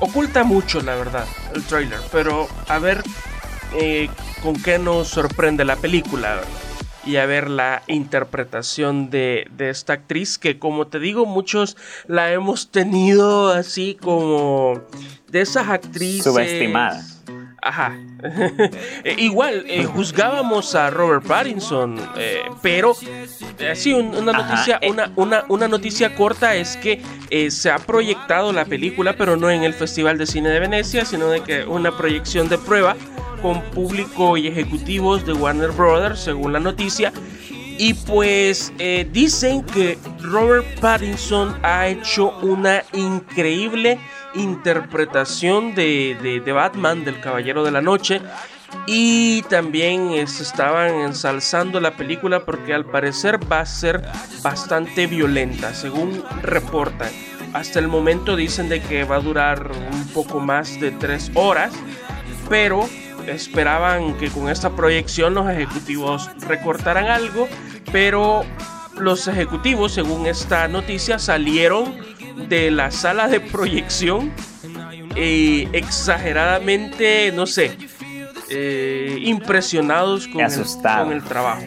oculta 0.00 0.44
mucho 0.44 0.80
la 0.80 0.94
verdad, 0.94 1.26
el 1.54 1.64
trailer, 1.64 2.00
pero 2.12 2.48
a 2.68 2.78
ver 2.78 3.02
eh, 3.74 4.08
con 4.42 4.60
qué 4.62 4.78
nos 4.78 5.08
sorprende 5.08 5.64
la 5.64 5.76
película 5.76 6.40
y 7.04 7.16
a 7.16 7.26
ver 7.26 7.48
la 7.48 7.82
interpretación 7.86 9.10
de, 9.10 9.48
esta 9.58 9.94
actriz 9.94 10.38
que 10.38 10.58
como 10.58 10.86
te 10.86 10.98
digo 10.98 11.26
muchos 11.26 11.76
la 12.06 12.32
hemos 12.32 12.70
tenido 12.70 13.50
así 13.50 13.96
como 14.00 14.82
de 15.28 15.40
esas 15.40 15.68
actrices 15.68 16.24
subestimada 16.24 17.04
Ajá. 17.62 17.96
Eh, 19.04 19.14
igual, 19.18 19.64
eh, 19.68 19.84
juzgábamos 19.84 20.74
a 20.74 20.90
Robert 20.90 21.24
Pattinson, 21.24 21.98
eh, 22.16 22.42
pero 22.62 22.94
así 23.70 23.92
una 23.92 24.32
noticia, 24.32 24.80
una, 24.88 25.12
una, 25.16 25.44
una, 25.48 25.68
noticia 25.68 26.14
corta 26.14 26.56
es 26.56 26.76
que 26.76 27.00
se 27.50 27.70
ha 27.70 27.78
proyectado 27.78 28.52
la 28.52 28.64
película, 28.64 29.14
pero 29.16 29.36
no 29.36 29.50
en 29.50 29.62
el 29.62 29.72
Festival 29.72 30.18
de 30.18 30.26
Cine 30.26 30.48
de 30.50 30.60
Venecia, 30.60 31.04
sino 31.04 31.28
de 31.28 31.42
que 31.42 31.64
una 31.64 31.96
proyección 31.96 32.48
de 32.48 32.58
prueba 32.58 32.96
con 33.40 33.62
público 33.70 34.36
y 34.36 34.48
ejecutivos 34.48 35.24
de 35.24 35.32
Warner 35.32 35.70
Brothers, 35.70 36.20
según 36.20 36.52
la 36.52 36.60
noticia. 36.60 37.12
Y 37.80 37.94
pues 37.94 38.72
eh, 38.78 39.08
dicen 39.12 39.62
que 39.62 39.98
Robert 40.20 40.66
Pattinson 40.80 41.56
ha 41.62 41.86
hecho 41.86 42.36
una 42.42 42.82
increíble 42.92 44.00
interpretación 44.34 45.74
de, 45.74 46.40
de, 46.44 46.52
Batman, 46.52 47.04
del 47.04 47.20
Caballero 47.20 47.64
de 47.64 47.70
la 47.70 47.80
Noche. 47.80 48.20
Y 48.86 49.42
también 49.42 50.26
se 50.28 50.42
estaban 50.42 50.94
ensalzando 50.94 51.80
la 51.80 51.96
película 51.96 52.44
porque 52.44 52.74
al 52.74 52.84
parecer 52.84 53.40
va 53.50 53.60
a 53.60 53.66
ser 53.66 54.02
bastante 54.42 55.06
violenta, 55.06 55.74
según 55.74 56.22
reportan. 56.42 57.10
Hasta 57.54 57.78
el 57.78 57.88
momento 57.88 58.36
dicen 58.36 58.68
de 58.68 58.82
que 58.82 59.04
va 59.04 59.16
a 59.16 59.20
durar 59.20 59.70
un 59.72 60.08
poco 60.08 60.40
más 60.40 60.78
de 60.80 60.90
tres 60.90 61.30
horas, 61.34 61.72
pero 62.48 62.86
esperaban 63.26 64.16
que 64.18 64.28
con 64.28 64.48
esta 64.48 64.70
proyección 64.70 65.34
los 65.34 65.48
ejecutivos 65.48 66.30
recortaran 66.46 67.06
algo, 67.06 67.48
pero 67.90 68.44
los 68.98 69.28
ejecutivos, 69.28 69.92
según 69.92 70.26
esta 70.26 70.68
noticia, 70.68 71.18
salieron 71.18 71.94
de 72.48 72.70
la 72.70 72.90
sala 72.90 73.28
de 73.28 73.40
proyección 73.40 74.32
eh, 75.16 75.68
exageradamente, 75.72 77.32
no 77.32 77.46
sé, 77.46 77.76
eh, 78.50 79.18
impresionados 79.22 80.28
con 80.28 81.12
el 81.12 81.22
trabajo. 81.24 81.62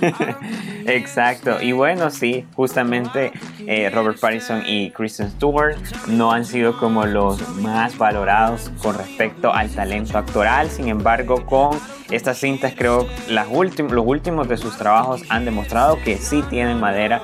Exacto, 0.86 1.60
y 1.60 1.72
bueno, 1.72 2.10
sí, 2.10 2.46
justamente 2.54 3.32
eh, 3.66 3.90
Robert 3.90 4.18
Pattinson 4.20 4.62
y 4.66 4.90
Kristen 4.90 5.30
Stewart 5.30 5.76
no 6.06 6.32
han 6.32 6.44
sido 6.44 6.78
como 6.78 7.06
los 7.06 7.56
más 7.56 7.96
valorados 7.98 8.70
con 8.82 8.96
respecto 8.96 9.52
al 9.52 9.70
talento 9.70 10.18
actoral, 10.18 10.70
sin 10.70 10.88
embargo, 10.88 11.44
con 11.44 11.78
estas 12.10 12.38
cintas 12.38 12.72
creo 12.76 13.06
las 13.28 13.48
los 13.48 14.06
últimos 14.06 14.48
de 14.48 14.56
sus 14.56 14.76
trabajos 14.76 15.22
han 15.28 15.44
demostrado 15.44 15.98
que 16.04 16.16
sí 16.16 16.42
tienen 16.48 16.80
madera 16.80 17.20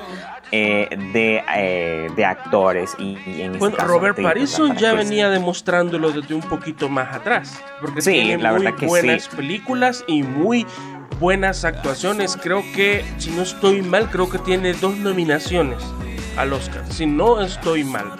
eh, 0.57 0.87
de, 1.11 1.43
eh, 1.53 2.07
de, 2.15 2.25
actores. 2.25 2.95
Y, 2.97 3.17
en 3.41 3.55
este 3.55 3.57
bueno, 3.57 3.75
Robert 3.79 4.21
Pattinson 4.21 4.77
ya 4.77 4.93
venía 4.93 5.29
demostrándolo 5.29 6.11
desde 6.11 6.33
un 6.33 6.41
poquito 6.41 6.87
más 6.87 7.13
atrás, 7.13 7.61
porque 7.81 8.01
sí, 8.01 8.11
tiene 8.11 8.37
la 8.41 8.51
muy 8.51 8.63
verdad 8.63 8.79
que 8.79 8.85
buenas 8.85 9.27
películas 9.27 10.05
y 10.07 10.23
muy 10.23 10.65
buenas 11.19 11.65
actuaciones. 11.65 12.37
Creo 12.41 12.63
que, 12.73 13.03
si 13.17 13.31
no 13.31 13.41
estoy 13.41 13.81
mal, 13.81 14.09
creo 14.09 14.29
que 14.29 14.39
tiene 14.39 14.73
dos 14.73 14.95
nominaciones 14.95 15.83
al 16.37 16.53
Oscar. 16.53 16.85
Si 16.89 17.05
no 17.05 17.41
estoy 17.41 17.83
mal, 17.83 18.13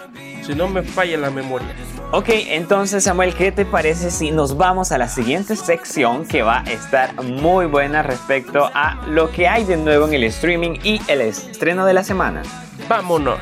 si 0.46 0.54
no 0.54 0.68
me 0.68 0.82
falla 0.82 1.18
la 1.18 1.30
memoria. 1.30 1.74
Ok, 2.12 2.28
entonces 2.30 3.04
Samuel, 3.04 3.34
¿qué 3.34 3.50
te 3.50 3.64
parece 3.64 4.10
si 4.10 4.30
nos 4.30 4.56
vamos 4.56 4.92
a 4.92 4.98
la 4.98 5.08
siguiente 5.08 5.56
sección 5.56 6.24
que 6.24 6.42
va 6.42 6.60
a 6.60 6.70
estar 6.70 7.20
muy 7.22 7.66
buena 7.66 8.02
respecto 8.02 8.70
a 8.72 9.04
lo 9.08 9.30
que 9.30 9.48
hay 9.48 9.64
de 9.64 9.76
nuevo 9.76 10.06
en 10.06 10.14
el 10.14 10.24
streaming 10.24 10.78
y 10.84 11.00
el 11.08 11.20
estreno 11.20 11.84
de 11.84 11.94
la 11.94 12.04
semana? 12.04 12.42
Vámonos. 12.88 13.40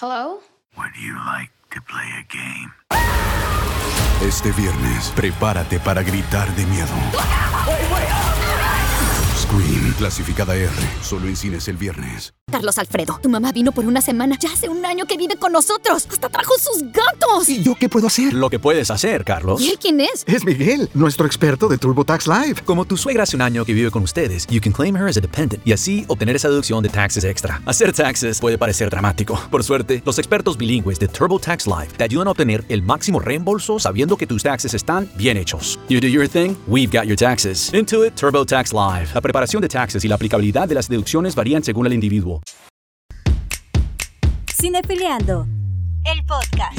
Hello? 0.00 0.38
Would 0.76 0.94
you 0.94 1.16
like 1.26 1.50
to 1.74 1.82
play 1.82 2.06
a 2.12 2.22
game? 2.28 2.72
Este 4.24 4.52
viernes, 4.52 5.10
prepárate 5.16 5.80
para 5.80 6.04
gritar 6.04 6.54
de 6.54 6.64
miedo. 6.66 6.94
Clasificada 10.02 10.56
R, 10.56 10.70
solo 11.00 11.28
en 11.28 11.36
cines 11.36 11.68
el 11.68 11.76
viernes. 11.76 12.34
Carlos 12.52 12.76
Alfredo, 12.76 13.18
tu 13.22 13.30
mamá 13.30 13.50
vino 13.50 13.72
por 13.72 13.86
una 13.86 14.02
semana. 14.02 14.36
Ya 14.38 14.52
hace 14.52 14.68
un 14.68 14.84
año 14.84 15.06
que 15.06 15.16
vive 15.16 15.36
con 15.36 15.52
nosotros. 15.52 16.06
Hasta 16.10 16.28
trajo 16.28 16.52
sus 16.58 16.82
gatos. 16.92 17.48
¿Y 17.48 17.62
yo 17.62 17.74
qué 17.74 17.88
puedo 17.88 18.08
hacer? 18.08 18.34
Lo 18.34 18.50
que 18.50 18.58
puedes 18.58 18.90
hacer, 18.90 19.24
Carlos. 19.24 19.62
¿Y 19.62 19.70
él 19.70 19.78
quién 19.80 20.00
es? 20.02 20.22
Es 20.26 20.44
Miguel, 20.44 20.90
nuestro 20.92 21.26
experto 21.26 21.66
de 21.66 21.78
TurboTax 21.78 22.26
Live. 22.26 22.60
Como 22.66 22.84
tu 22.84 22.98
suegra 22.98 23.22
hace 23.22 23.36
un 23.36 23.42
año 23.42 23.64
que 23.64 23.72
vive 23.72 23.90
con 23.90 24.02
ustedes, 24.02 24.46
you 24.48 24.60
can 24.60 24.70
claim 24.70 24.94
her 24.96 25.08
as 25.08 25.16
a 25.16 25.20
dependent 25.20 25.66
y 25.66 25.72
así 25.72 26.04
obtener 26.08 26.36
esa 26.36 26.50
deducción 26.50 26.82
de 26.82 26.90
taxes 26.90 27.24
extra. 27.24 27.62
Hacer 27.64 27.90
taxes 27.94 28.38
puede 28.38 28.58
parecer 28.58 28.90
dramático. 28.90 29.40
Por 29.50 29.64
suerte, 29.64 30.02
los 30.04 30.18
expertos 30.18 30.58
bilingües 30.58 30.98
de 30.98 31.08
TurboTax 31.08 31.66
Live 31.66 31.88
te 31.96 32.04
ayudan 32.04 32.28
a 32.28 32.32
obtener 32.32 32.66
el 32.68 32.82
máximo 32.82 33.18
reembolso 33.18 33.78
sabiendo 33.78 34.18
que 34.18 34.26
tus 34.26 34.42
taxes 34.42 34.74
están 34.74 35.10
bien 35.16 35.38
hechos. 35.38 35.80
You 35.88 36.00
do 36.00 36.06
your 36.06 36.28
thing, 36.28 36.54
we've 36.66 36.94
got 36.94 37.06
your 37.06 37.16
taxes. 37.16 37.72
Intuit 37.72 38.14
TurboTax 38.14 38.74
Live. 38.74 39.08
La 39.14 39.22
preparación 39.22 39.62
de 39.62 39.68
taxes 39.68 40.04
y 40.04 40.08
la 40.08 40.16
aplicabilidad 40.16 40.68
de 40.68 40.74
las 40.74 40.86
deducciones 40.86 41.34
varían 41.34 41.64
según 41.64 41.86
el 41.86 41.94
individuo. 41.94 42.41
Cinefiliando, 44.46 45.46
el 46.04 46.24
podcast. 46.24 46.78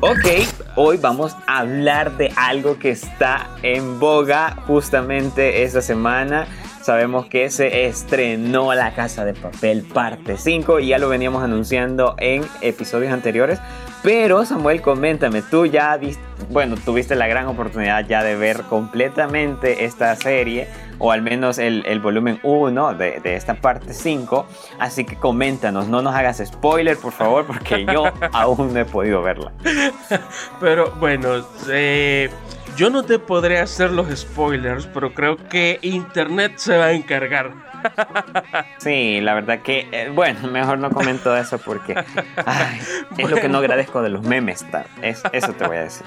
Ok, 0.00 0.46
hoy 0.76 0.98
vamos 0.98 1.34
a 1.46 1.58
hablar 1.58 2.16
de 2.16 2.32
algo 2.36 2.78
que 2.78 2.90
está 2.90 3.48
en 3.62 3.98
boga 3.98 4.56
justamente 4.66 5.62
esta 5.62 5.80
semana. 5.80 6.46
Sabemos 6.82 7.26
que 7.26 7.48
se 7.48 7.86
estrenó 7.86 8.74
La 8.74 8.94
Casa 8.94 9.24
de 9.24 9.32
Papel 9.32 9.82
parte 9.82 10.36
5 10.36 10.80
y 10.80 10.88
ya 10.88 10.98
lo 10.98 11.08
veníamos 11.08 11.42
anunciando 11.42 12.14
en 12.18 12.44
episodios 12.60 13.10
anteriores. 13.10 13.58
Pero 14.02 14.44
Samuel, 14.44 14.82
coméntame, 14.82 15.40
tú 15.40 15.64
ya 15.64 15.96
viste, 15.96 16.22
bueno, 16.50 16.76
tuviste 16.76 17.14
la 17.14 17.26
gran 17.26 17.46
oportunidad 17.46 18.06
ya 18.06 18.22
de 18.22 18.36
ver 18.36 18.64
completamente 18.64 19.86
esta 19.86 20.14
serie, 20.14 20.68
o 20.98 21.12
al 21.12 21.22
menos 21.22 21.58
el, 21.58 21.84
el 21.86 22.00
volumen 22.00 22.40
1 22.42 22.94
de, 22.94 23.20
de, 23.20 23.36
esta 23.36 23.54
parte 23.54 23.94
5. 23.94 24.46
Así 24.78 25.04
que 25.04 25.16
coméntanos, 25.16 25.88
no 25.88 26.02
nos 26.02 26.14
hagas 26.14 26.42
spoiler, 26.44 26.96
por 26.96 27.12
favor, 27.12 27.46
porque 27.46 27.84
yo 27.84 28.04
aún 28.32 28.72
no 28.72 28.80
he 28.80 28.84
podido 28.84 29.22
verla. 29.22 29.52
Pero 30.60 30.92
bueno, 30.98 31.44
eh, 31.70 32.30
yo 32.76 32.90
no 32.90 33.04
te 33.04 33.18
podré 33.18 33.58
hacer 33.58 33.92
los 33.92 34.08
spoilers, 34.18 34.86
pero 34.86 35.14
creo 35.14 35.36
que 35.36 35.78
Internet 35.82 36.54
se 36.56 36.76
va 36.76 36.86
a 36.86 36.92
encargar. 36.92 37.52
Sí, 38.78 39.20
la 39.20 39.34
verdad 39.34 39.60
que, 39.60 39.86
eh, 39.92 40.10
bueno, 40.10 40.48
mejor 40.48 40.78
no 40.78 40.90
comento 40.90 41.36
eso 41.36 41.58
porque 41.58 41.94
ay, 41.94 42.78
es 42.78 43.06
bueno. 43.10 43.28
lo 43.28 43.36
que 43.36 43.48
no 43.48 43.58
agradezco 43.58 44.00
de 44.02 44.08
los 44.08 44.22
memes. 44.22 44.64
Es, 45.02 45.22
eso 45.32 45.52
te 45.52 45.66
voy 45.66 45.76
a 45.76 45.82
decir. 45.82 46.06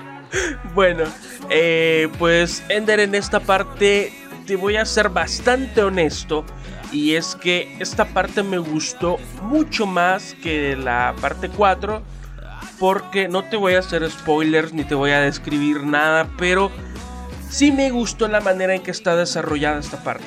Bueno, 0.73 1.03
eh, 1.49 2.09
pues 2.17 2.63
Ender, 2.69 2.99
en 2.99 3.15
esta 3.15 3.39
parte 3.39 4.11
te 4.47 4.55
voy 4.55 4.77
a 4.77 4.85
ser 4.85 5.09
bastante 5.09 5.83
honesto. 5.83 6.43
Y 6.91 7.15
es 7.15 7.35
que 7.35 7.75
esta 7.79 8.05
parte 8.05 8.41
me 8.41 8.57
gustó 8.57 9.17
mucho 9.41 9.85
más 9.85 10.35
que 10.41 10.75
la 10.75 11.13
parte 11.21 11.49
4. 11.49 12.01
Porque 12.79 13.27
no 13.27 13.43
te 13.43 13.57
voy 13.57 13.73
a 13.73 13.79
hacer 13.79 14.09
spoilers 14.09 14.71
ni 14.71 14.83
te 14.83 14.95
voy 14.95 15.11
a 15.11 15.19
describir 15.19 15.83
nada. 15.83 16.29
Pero 16.37 16.71
sí 17.49 17.71
me 17.71 17.91
gustó 17.91 18.27
la 18.27 18.39
manera 18.39 18.73
en 18.73 18.81
que 18.81 18.91
está 18.91 19.15
desarrollada 19.15 19.79
esta 19.79 20.01
parte. 20.03 20.25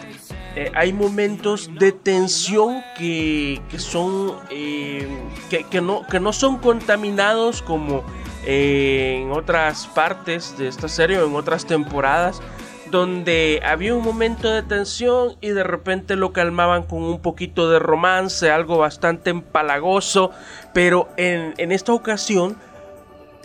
Eh, 0.56 0.70
hay 0.74 0.92
momentos 0.92 1.70
de 1.78 1.92
tensión 1.92 2.82
que, 2.98 3.62
que 3.70 3.78
son 3.78 4.34
eh, 4.50 5.08
que, 5.48 5.62
que, 5.62 5.80
no, 5.80 6.04
que 6.08 6.18
no 6.18 6.32
son 6.32 6.58
contaminados 6.58 7.62
como 7.62 8.02
en 8.44 9.30
otras 9.30 9.86
partes 9.86 10.58
de 10.58 10.66
esta 10.66 10.88
serie 10.88 11.18
o 11.20 11.26
en 11.28 11.36
otras 11.36 11.66
temporadas 11.66 12.42
donde 12.90 13.60
había 13.64 13.94
un 13.94 14.02
momento 14.02 14.50
de 14.50 14.62
tensión 14.62 15.36
y 15.40 15.50
de 15.50 15.62
repente 15.64 16.16
lo 16.16 16.32
calmaban 16.32 16.82
con 16.82 17.02
un 17.02 17.20
poquito 17.20 17.70
de 17.70 17.78
romance, 17.78 18.50
algo 18.50 18.78
bastante 18.78 19.30
empalagoso, 19.30 20.30
pero 20.74 21.08
en, 21.16 21.54
en 21.58 21.72
esta 21.72 21.92
ocasión 21.92 22.56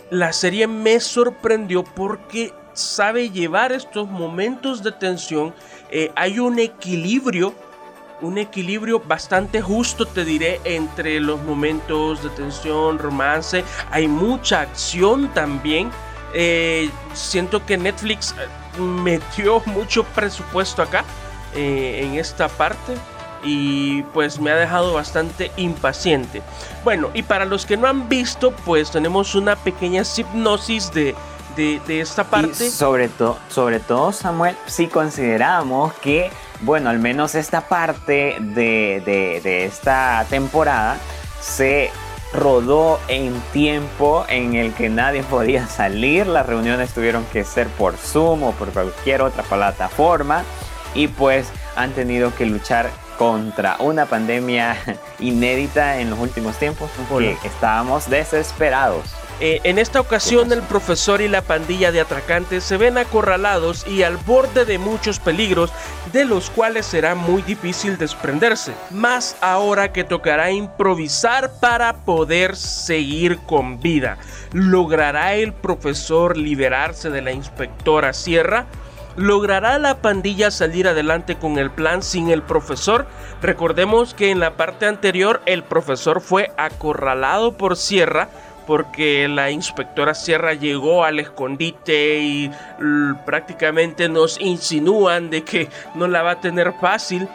la 0.09 0.33
serie 0.33 0.67
me 0.67 0.99
sorprendió 0.99 1.83
porque 1.83 2.53
sabe 2.73 3.29
llevar 3.29 3.71
estos 3.71 4.09
momentos 4.09 4.83
de 4.83 4.91
tensión 4.91 5.53
eh, 5.91 6.11
hay 6.15 6.39
un 6.39 6.59
equilibrio, 6.59 7.53
un 8.21 8.37
equilibrio 8.37 8.99
bastante 8.99 9.61
justo, 9.61 10.05
te 10.05 10.25
diré, 10.25 10.59
entre 10.63 11.19
los 11.19 11.41
momentos 11.41 12.23
de 12.23 12.29
tensión, 12.29 12.97
romance. 12.97 13.63
Hay 13.91 14.07
mucha 14.07 14.61
acción 14.61 15.33
también. 15.33 15.91
Eh, 16.33 16.89
siento 17.13 17.65
que 17.65 17.77
Netflix 17.77 18.35
metió 18.77 19.61
mucho 19.65 20.03
presupuesto 20.03 20.81
acá, 20.81 21.03
eh, 21.53 22.01
en 22.03 22.19
esta 22.19 22.47
parte. 22.47 22.95
Y 23.43 24.01
pues 24.13 24.39
me 24.39 24.49
ha 24.49 24.55
dejado 24.55 24.93
bastante 24.93 25.51
impaciente. 25.55 26.41
Bueno, 26.83 27.11
y 27.13 27.21
para 27.21 27.45
los 27.45 27.65
que 27.65 27.77
no 27.77 27.87
han 27.87 28.09
visto, 28.09 28.51
pues 28.51 28.89
tenemos 28.89 29.35
una 29.35 29.55
pequeña 29.55 30.01
hipnosis 30.17 30.91
de, 30.91 31.13
de, 31.55 31.79
de, 31.85 32.01
esta 32.01 32.23
parte. 32.23 32.65
Y 32.65 32.69
sobre, 32.71 33.07
to 33.07 33.37
sobre 33.49 33.79
todo, 33.79 34.11
Samuel, 34.11 34.57
si 34.65 34.87
consideramos 34.87 35.93
que, 35.95 36.31
bueno, 36.61 36.89
al 36.89 36.97
menos 36.97 37.35
esta 37.35 37.61
parte 37.61 38.37
de, 38.39 39.03
de, 39.05 39.41
de 39.43 39.65
esta 39.65 40.25
temporada 40.27 40.97
se 41.39 41.91
rodó 42.35 42.99
en 43.07 43.33
tiempo 43.53 44.25
en 44.27 44.55
el 44.55 44.73
que 44.73 44.89
nadie 44.89 45.23
podía 45.29 45.67
salir, 45.67 46.27
las 46.27 46.45
reuniones 46.45 46.93
tuvieron 46.93 47.25
que 47.25 47.43
ser 47.43 47.67
por 47.67 47.97
Zoom 47.97 48.43
o 48.43 48.51
por 48.51 48.69
cualquier 48.69 49.21
otra 49.21 49.43
plataforma. 49.43 50.43
Y 50.93 51.09
pues 51.09 51.51
han 51.75 51.91
tenido 51.91 52.33
que 52.35 52.45
luchar 52.45 52.89
contra 53.17 53.77
una 53.79 54.05
pandemia 54.05 54.77
inédita 55.19 55.99
en 55.99 56.09
los 56.09 56.19
últimos 56.19 56.57
tiempos 56.57 56.89
porque 57.09 57.37
estábamos 57.43 58.09
desesperados. 58.09 59.03
Eh, 59.41 59.59
en 59.65 59.79
esta 59.79 59.99
ocasión 59.99 60.49
el 60.53 60.61
profesor 60.61 61.19
y 61.19 61.27
la 61.27 61.41
pandilla 61.41 61.91
de 61.91 61.99
atracantes 61.99 62.63
se 62.63 62.77
ven 62.77 62.97
acorralados 62.97 63.85
y 63.85 64.03
al 64.03 64.15
borde 64.15 64.63
de 64.63 64.77
muchos 64.77 65.19
peligros 65.19 65.73
de 66.13 66.23
los 66.23 66.49
cuales 66.49 66.85
será 66.85 67.15
muy 67.15 67.41
difícil 67.41 67.97
desprenderse. 67.97 68.73
Más 68.91 69.35
ahora 69.41 69.91
que 69.91 70.05
tocará 70.05 70.51
improvisar 70.51 71.51
para 71.59 72.05
poder 72.05 72.55
seguir 72.55 73.39
con 73.39 73.81
vida. 73.81 74.17
¿Logrará 74.53 75.33
el 75.33 75.51
profesor 75.51 76.37
liberarse 76.37 77.09
de 77.09 77.21
la 77.21 77.33
inspectora 77.33 78.13
Sierra? 78.13 78.67
¿Logrará 79.17 79.79
la 79.79 80.01
pandilla 80.01 80.51
salir 80.51 80.87
adelante 80.87 81.35
con 81.37 81.57
el 81.57 81.71
plan 81.71 82.03
sin 82.03 82.29
el 82.29 82.41
profesor? 82.41 83.05
Recordemos 83.41 84.13
que 84.13 84.29
en 84.29 84.39
la 84.39 84.55
parte 84.55 84.85
anterior 84.85 85.41
el 85.45 85.63
profesor 85.63 86.21
fue 86.21 86.51
acorralado 86.57 87.57
por 87.57 87.75
Sierra 87.77 88.29
porque 88.65 89.27
la 89.27 89.51
inspectora 89.51 90.13
Sierra 90.13 90.53
llegó 90.53 91.03
al 91.03 91.19
escondite 91.19 92.19
y 92.19 92.51
prácticamente 93.25 94.09
nos 94.09 94.39
insinúan 94.39 95.29
de 95.29 95.43
que 95.43 95.69
no 95.93 96.07
la 96.07 96.23
va 96.23 96.31
a 96.31 96.41
tener 96.41 96.73
fácil. 96.79 97.27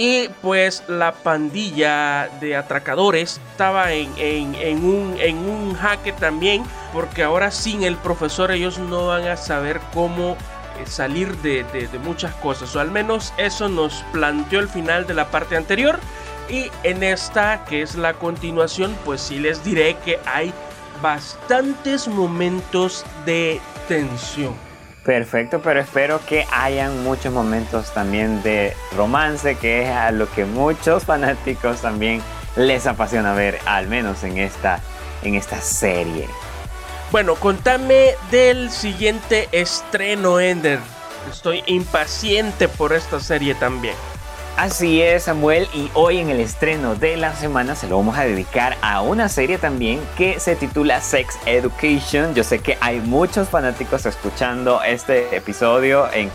Y 0.00 0.28
pues 0.42 0.84
la 0.86 1.10
pandilla 1.10 2.28
de 2.40 2.54
atracadores 2.54 3.40
estaba 3.50 3.92
en, 3.92 4.08
en, 4.16 4.84
un, 4.84 5.16
en 5.18 5.38
un 5.38 5.74
jaque 5.74 6.12
también, 6.12 6.62
porque 6.92 7.24
ahora 7.24 7.50
sin 7.50 7.82
el 7.82 7.96
profesor 7.96 8.52
ellos 8.52 8.78
no 8.78 9.08
van 9.08 9.26
a 9.26 9.36
saber 9.36 9.80
cómo 9.92 10.36
salir 10.86 11.36
de, 11.38 11.64
de, 11.72 11.88
de, 11.88 11.98
muchas 11.98 12.32
cosas, 12.36 12.76
o 12.76 12.80
al 12.80 12.92
menos 12.92 13.34
eso 13.38 13.68
nos 13.68 14.04
planteó 14.12 14.60
el 14.60 14.68
final 14.68 15.04
de 15.08 15.14
la 15.14 15.32
parte 15.32 15.56
anterior. 15.56 15.98
Y 16.48 16.70
en 16.82 17.02
esta, 17.02 17.64
que 17.64 17.82
es 17.82 17.96
la 17.96 18.14
continuación, 18.14 18.96
pues 19.04 19.20
sí 19.20 19.38
les 19.40 19.64
diré 19.64 19.96
que 20.04 20.18
hay 20.24 20.54
bastantes 21.00 22.08
momentos 22.08 23.04
de 23.24 23.60
tensión. 23.86 24.54
Perfecto, 25.04 25.60
pero 25.62 25.80
espero 25.80 26.20
que 26.26 26.46
hayan 26.52 27.02
muchos 27.02 27.32
momentos 27.32 27.94
también 27.94 28.42
de 28.42 28.76
romance, 28.96 29.56
que 29.56 29.84
es 29.84 29.88
a 29.88 30.10
lo 30.10 30.30
que 30.30 30.44
muchos 30.44 31.04
fanáticos 31.04 31.80
también 31.80 32.20
les 32.56 32.86
apasiona 32.86 33.32
ver, 33.32 33.58
al 33.64 33.86
menos 33.86 34.22
en 34.24 34.36
esta, 34.36 34.80
en 35.22 35.34
esta 35.34 35.60
serie. 35.60 36.28
Bueno, 37.10 37.36
contame 37.36 38.16
del 38.30 38.70
siguiente 38.70 39.48
estreno, 39.52 40.40
Ender. 40.40 40.78
Estoy 41.30 41.62
impaciente 41.66 42.68
por 42.68 42.92
esta 42.92 43.18
serie 43.18 43.54
también. 43.54 43.94
Así 44.58 45.00
es, 45.00 45.22
Samuel, 45.22 45.68
y 45.72 45.88
hoy 45.94 46.18
en 46.18 46.30
el 46.30 46.40
estreno 46.40 46.96
de 46.96 47.16
la 47.16 47.32
semana 47.32 47.76
se 47.76 47.86
lo 47.86 47.96
vamos 47.96 48.18
a 48.18 48.24
dedicar 48.24 48.76
a 48.82 49.02
una 49.02 49.28
serie 49.28 49.56
también 49.56 50.00
que 50.16 50.40
se 50.40 50.56
titula 50.56 51.00
Sex 51.00 51.38
Education. 51.46 52.34
Yo 52.34 52.42
sé 52.42 52.58
que 52.58 52.76
hay 52.80 52.98
muchos 52.98 53.48
fanáticos 53.48 54.04
escuchando 54.04 54.82
este 54.82 55.36
episodio 55.36 56.12
en, 56.12 56.28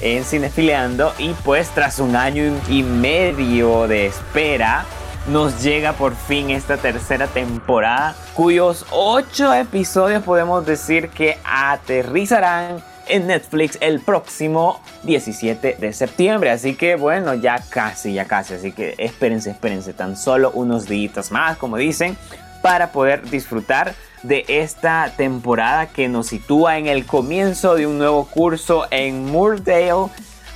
en 0.00 0.24
Cinefileando 0.24 1.12
y 1.18 1.34
pues 1.44 1.68
tras 1.68 1.98
un 1.98 2.16
año 2.16 2.58
y 2.70 2.82
medio 2.82 3.86
de 3.86 4.06
espera, 4.06 4.86
nos 5.26 5.62
llega 5.62 5.92
por 5.92 6.16
fin 6.16 6.48
esta 6.48 6.78
tercera 6.78 7.26
temporada, 7.26 8.16
cuyos 8.32 8.86
ocho 8.90 9.52
episodios 9.52 10.22
podemos 10.22 10.64
decir 10.64 11.10
que 11.10 11.36
aterrizarán 11.44 12.82
en 13.08 13.26
Netflix 13.26 13.78
el 13.80 14.00
próximo 14.00 14.80
17 15.04 15.76
de 15.78 15.92
septiembre. 15.92 16.50
Así 16.50 16.74
que 16.74 16.96
bueno, 16.96 17.34
ya 17.34 17.58
casi, 17.68 18.14
ya 18.14 18.26
casi. 18.26 18.54
Así 18.54 18.72
que 18.72 18.94
espérense, 18.98 19.50
espérense. 19.50 19.92
Tan 19.92 20.16
solo 20.16 20.50
unos 20.52 20.86
días 20.86 21.30
más, 21.30 21.56
como 21.56 21.76
dicen, 21.76 22.16
para 22.62 22.92
poder 22.92 23.28
disfrutar 23.30 23.94
de 24.22 24.44
esta 24.48 25.12
temporada 25.16 25.86
que 25.86 26.08
nos 26.08 26.28
sitúa 26.28 26.78
en 26.78 26.86
el 26.86 27.06
comienzo 27.06 27.74
de 27.74 27.86
un 27.86 27.98
nuevo 27.98 28.26
curso 28.26 28.86
en 28.90 29.30
Moordale. 29.30 30.10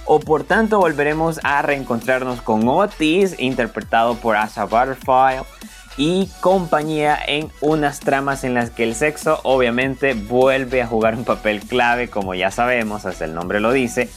O 0.07 0.19
por 0.19 0.43
tanto 0.45 0.79
volveremos 0.79 1.39
a 1.45 1.63
reencontrarnos 1.63 2.43
con 2.43 2.67
Otis, 2.69 3.37
interpretado 3.39 4.17
por 4.17 4.37
Asa 4.37 4.65
Butterfly 4.65 5.41
y 5.97 6.29
compañía 6.41 7.19
en 7.27 7.51
unas 7.61 8.01
tramas 8.01 8.45
en 8.45 8.55
las 8.55 8.71
que 8.71 8.85
el 8.85 8.95
sexo 8.95 9.41
obviamente 9.43 10.15
vuelve 10.15 10.83
a 10.83 10.87
jugar 10.87 11.15
un 11.15 11.25
papel 11.25 11.61
clave, 11.61 12.09
como 12.09 12.35
ya 12.35 12.51
sabemos, 12.51 13.07
hasta 13.07 13.25
el 13.25 13.35
nombre 13.35 13.61
lo 13.61 13.73
dice. 13.73 14.09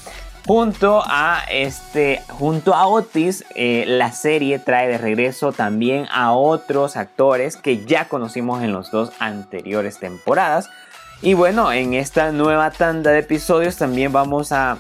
Junto 0.46 1.02
a 1.06 1.42
este, 1.50 2.22
junto 2.28 2.74
a 2.74 2.88
Otis, 2.88 3.46
eh, 3.56 3.86
la 3.88 4.12
serie 4.12 4.60
trae 4.60 4.90
de 4.90 4.98
regreso 4.98 5.54
también 5.54 6.06
a 6.12 6.34
otros 6.34 6.98
actores 6.98 7.56
que 7.56 7.86
ya 7.86 8.10
conocimos 8.10 8.62
en 8.62 8.74
los 8.74 8.92
dos 8.92 9.14
anteriores 9.20 10.00
temporadas. 10.00 10.70
Y 11.22 11.34
bueno, 11.34 11.72
en 11.72 11.94
esta 11.94 12.34
nueva 12.34 12.72
tanda 12.72 13.12
de 13.12 13.20
episodios 13.20 13.78
también 13.78 14.12
vamos 14.12 14.52
a, 14.52 14.80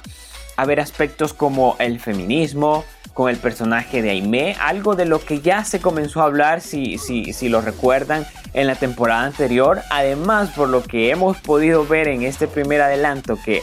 a 0.57 0.65
ver 0.65 0.81
aspectos 0.81 1.33
como 1.33 1.77
el 1.79 2.01
feminismo, 2.01 2.83
con 3.13 3.29
el 3.29 3.37
personaje 3.37 4.01
de 4.01 4.09
Aimee, 4.11 4.55
algo 4.59 4.95
de 4.95 5.05
lo 5.05 5.19
que 5.19 5.41
ya 5.41 5.63
se 5.63 5.79
comenzó 5.79 6.21
a 6.21 6.25
hablar, 6.25 6.61
si, 6.61 6.97
si, 6.97 7.33
si 7.33 7.49
lo 7.49 7.61
recuerdan, 7.61 8.25
en 8.53 8.67
la 8.67 8.75
temporada 8.75 9.23
anterior. 9.23 9.81
Además, 9.89 10.49
por 10.55 10.69
lo 10.69 10.83
que 10.83 11.11
hemos 11.11 11.37
podido 11.37 11.85
ver 11.85 12.07
en 12.07 12.23
este 12.23 12.47
primer 12.47 12.81
adelanto 12.81 13.37
que, 13.43 13.61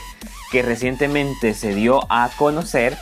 que 0.52 0.62
recientemente 0.62 1.54
se 1.54 1.74
dio 1.74 2.00
a 2.10 2.30
conocer, 2.36 2.96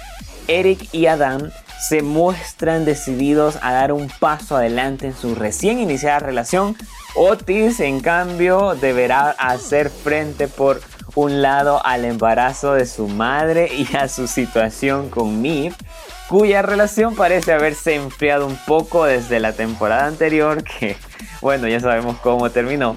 Eric 0.48 0.88
y 0.92 1.06
Adam 1.06 1.50
se 1.78 2.02
muestran 2.02 2.84
decididos 2.84 3.58
a 3.62 3.72
dar 3.72 3.92
un 3.92 4.08
paso 4.18 4.56
adelante 4.56 5.06
en 5.06 5.14
su 5.14 5.34
recién 5.34 5.78
iniciada 5.78 6.18
relación. 6.18 6.76
Otis, 7.14 7.80
en 7.80 8.00
cambio, 8.00 8.74
deberá 8.74 9.30
hacer 9.30 9.90
frente 9.90 10.48
por 10.48 10.80
un 11.18 11.42
lado 11.42 11.84
al 11.84 12.04
embarazo 12.04 12.74
de 12.74 12.86
su 12.86 13.08
madre 13.08 13.70
y 13.74 13.96
a 13.96 14.08
su 14.08 14.28
situación 14.28 15.10
con 15.10 15.42
Mip 15.42 15.74
cuya 16.28 16.62
relación 16.62 17.16
parece 17.16 17.52
haberse 17.52 17.94
enfriado 17.94 18.46
un 18.46 18.56
poco 18.66 19.06
desde 19.06 19.40
la 19.40 19.54
temporada 19.54 20.06
anterior, 20.06 20.62
que 20.62 20.96
bueno, 21.40 21.68
ya 21.68 21.80
sabemos 21.80 22.18
cómo 22.18 22.50
terminó. 22.50 22.96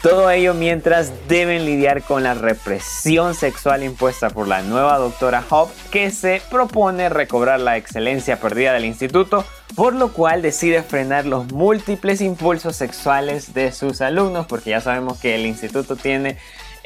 Todo 0.00 0.30
ello 0.30 0.54
mientras 0.54 1.10
deben 1.26 1.64
lidiar 1.64 2.02
con 2.02 2.22
la 2.22 2.34
represión 2.34 3.34
sexual 3.34 3.82
impuesta 3.82 4.30
por 4.30 4.46
la 4.46 4.62
nueva 4.62 4.96
doctora 4.98 5.42
Hobb, 5.50 5.70
que 5.90 6.10
se 6.12 6.40
propone 6.50 7.08
recobrar 7.08 7.58
la 7.58 7.76
excelencia 7.76 8.38
perdida 8.38 8.72
del 8.74 8.84
instituto, 8.84 9.44
por 9.74 9.94
lo 9.94 10.12
cual 10.12 10.40
decide 10.40 10.82
frenar 10.84 11.26
los 11.26 11.50
múltiples 11.52 12.20
impulsos 12.20 12.76
sexuales 12.76 13.54
de 13.54 13.72
sus 13.72 14.00
alumnos, 14.00 14.46
porque 14.46 14.70
ya 14.70 14.80
sabemos 14.80 15.18
que 15.18 15.34
el 15.34 15.46
instituto 15.46 15.96
tiene 15.96 16.38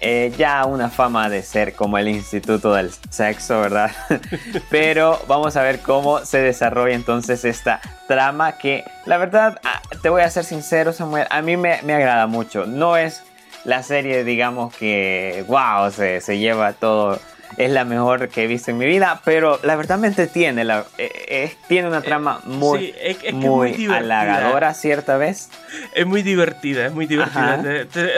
eh, 0.05 0.33
ya 0.37 0.65
una 0.65 0.91
fama 0.91 1.29
de 1.29 1.43
ser 1.43 1.75
como 1.75 1.97
el 1.97 2.09
Instituto 2.09 2.75
del 2.75 2.91
Sexo, 3.09 3.61
¿verdad? 3.61 3.93
Pero 4.71 5.21
vamos 5.29 5.57
a 5.57 5.63
ver 5.63 5.79
cómo 5.79 6.25
se 6.25 6.39
desarrolla 6.39 6.93
entonces 6.93 7.45
esta 7.45 7.81
trama 8.09 8.59
que 8.59 8.83
la 9.07 9.17
verdad, 9.17 9.61
ah, 9.63 9.81
te 10.03 10.09
voy 10.09 10.23
a 10.23 10.31
ser 10.31 10.43
sincero 10.43 10.93
Samuel, 10.93 11.29
a 11.31 11.41
mí 11.41 11.57
me, 11.57 11.75
agrada 11.75 12.27
mucho. 12.27 12.67
No 12.67 12.97
es 12.97 13.23
la 13.65 13.85
serie, 13.85 14.25
digamos 14.25 14.75
que, 14.75 15.45
wow, 15.47 15.89
se, 15.93 16.21
se, 16.21 16.37
lleva 16.39 16.73
todo, 16.73 17.21
es 17.57 17.71
la 17.71 17.85
mejor 17.85 18.29
que 18.29 18.43
he 18.43 18.47
visto 18.49 18.73
en 18.73 18.79
mi 18.79 18.87
vida, 18.87 19.21
pero 19.25 19.61
la 19.63 19.77
verdad 19.77 19.99
me 19.99 20.09
entretiene, 20.09 20.65
la, 20.65 20.85
eh, 20.99 21.13
eh, 21.29 21.57
tiene 21.69 21.87
una 21.87 22.03
trama 22.03 22.41
muy, 22.45 22.93
muy, 23.35 23.87
halagadora 23.87 24.75
cierta 24.75 25.17
vez. 25.17 25.49
Es 25.95 26.07
muy 26.07 26.23
divertida, 26.23 26.87
es 26.87 26.93
muy 26.93 27.07
divertida. 27.07 27.63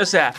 O 0.01 0.07
sea, 0.07 0.33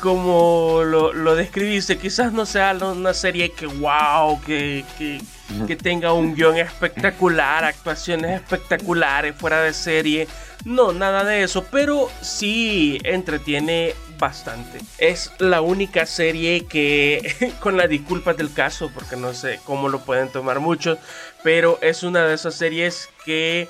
como 0.00 0.82
lo, 0.84 1.12
lo, 1.12 1.34
describiste, 1.34 1.98
quizás 1.98 2.32
no 2.32 2.46
sea 2.46 2.72
una 2.74 3.14
serie 3.14 3.50
que 3.50 3.66
wow, 3.66 4.40
que, 4.42 4.84
que, 4.96 5.20
que, 5.66 5.76
tenga 5.76 6.12
un 6.12 6.34
guion 6.34 6.56
espectacular, 6.56 7.64
actuaciones 7.64 8.40
espectaculares, 8.40 9.34
fuera 9.36 9.62
de 9.62 9.72
serie. 9.72 10.28
No, 10.64 10.92
nada 10.92 11.24
de 11.24 11.42
eso, 11.42 11.64
pero 11.70 12.10
sí 12.20 12.98
entretiene 13.04 13.94
bastante. 14.18 14.80
Es 14.98 15.32
la 15.38 15.60
única 15.60 16.06
serie 16.06 16.66
que, 16.66 17.54
con 17.60 17.76
las 17.76 17.88
disculpas 17.88 18.36
del 18.36 18.52
caso, 18.52 18.90
porque 18.92 19.16
no 19.16 19.32
sé 19.34 19.60
cómo 19.64 19.88
lo 19.88 20.00
pueden 20.00 20.28
tomar 20.28 20.60
muchos, 20.60 20.98
pero 21.42 21.78
es 21.82 22.02
una 22.02 22.24
de 22.24 22.34
esas 22.34 22.54
series 22.54 23.08
que 23.24 23.68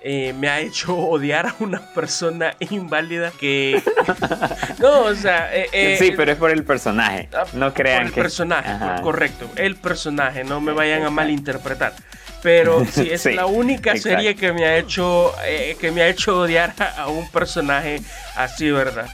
eh, 0.00 0.32
me 0.32 0.48
ha 0.48 0.60
hecho 0.60 0.96
odiar 0.96 1.46
a 1.46 1.54
una 1.60 1.80
persona 1.80 2.54
inválida 2.70 3.32
que... 3.38 3.82
no, 4.78 5.02
o 5.02 5.14
sea... 5.14 5.54
Eh, 5.54 5.68
eh, 5.72 5.96
sí, 5.98 6.12
pero 6.16 6.32
es 6.32 6.38
por 6.38 6.50
el 6.50 6.64
personaje. 6.64 7.28
Ah, 7.32 7.44
no 7.54 7.72
crean 7.74 8.04
por 8.04 8.06
el 8.06 8.12
personaje, 8.14 9.02
correcto. 9.02 9.50
El 9.56 9.76
personaje, 9.76 10.44
no 10.44 10.60
me 10.60 10.72
vayan 10.72 11.04
a 11.04 11.10
malinterpretar. 11.10 11.94
Pero 12.42 12.84
sí, 12.84 13.08
es 13.12 13.26
la 13.26 13.46
única 13.46 13.96
serie 13.96 14.36
que 14.36 14.52
me 14.52 14.64
ha 14.64 14.76
hecho, 14.76 15.34
que 15.80 15.90
me 15.90 16.02
ha 16.02 16.08
hecho 16.08 16.40
odiar 16.40 16.74
a, 16.96 17.08
un 17.08 17.28
personaje 17.30 18.00
así, 18.36 18.70
¿verdad? 18.70 19.08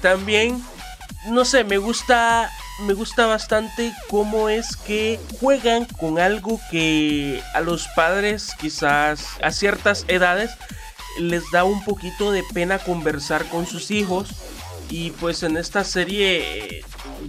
también, 0.00 0.62
no 1.26 1.44
sé, 1.44 1.62
me 1.62 1.76
gusta 1.76 2.50
me 2.80 2.94
gusta 2.94 3.26
bastante 3.26 3.92
cómo 4.08 4.48
es 4.48 4.76
que 4.76 5.18
juegan 5.40 5.84
con 5.84 6.18
algo 6.18 6.60
que 6.70 7.42
a 7.54 7.60
los 7.60 7.88
padres 7.88 8.54
quizás 8.60 9.24
a 9.42 9.50
ciertas 9.50 10.04
edades 10.08 10.50
les 11.18 11.42
da 11.50 11.64
un 11.64 11.84
poquito 11.84 12.30
de 12.30 12.44
pena 12.54 12.78
conversar 12.78 13.44
con 13.46 13.66
sus 13.66 13.90
hijos 13.90 14.30
y 14.90 15.10
pues 15.12 15.42
en 15.42 15.56
esta 15.56 15.84
serie 15.84 16.78
eh, 16.78 16.84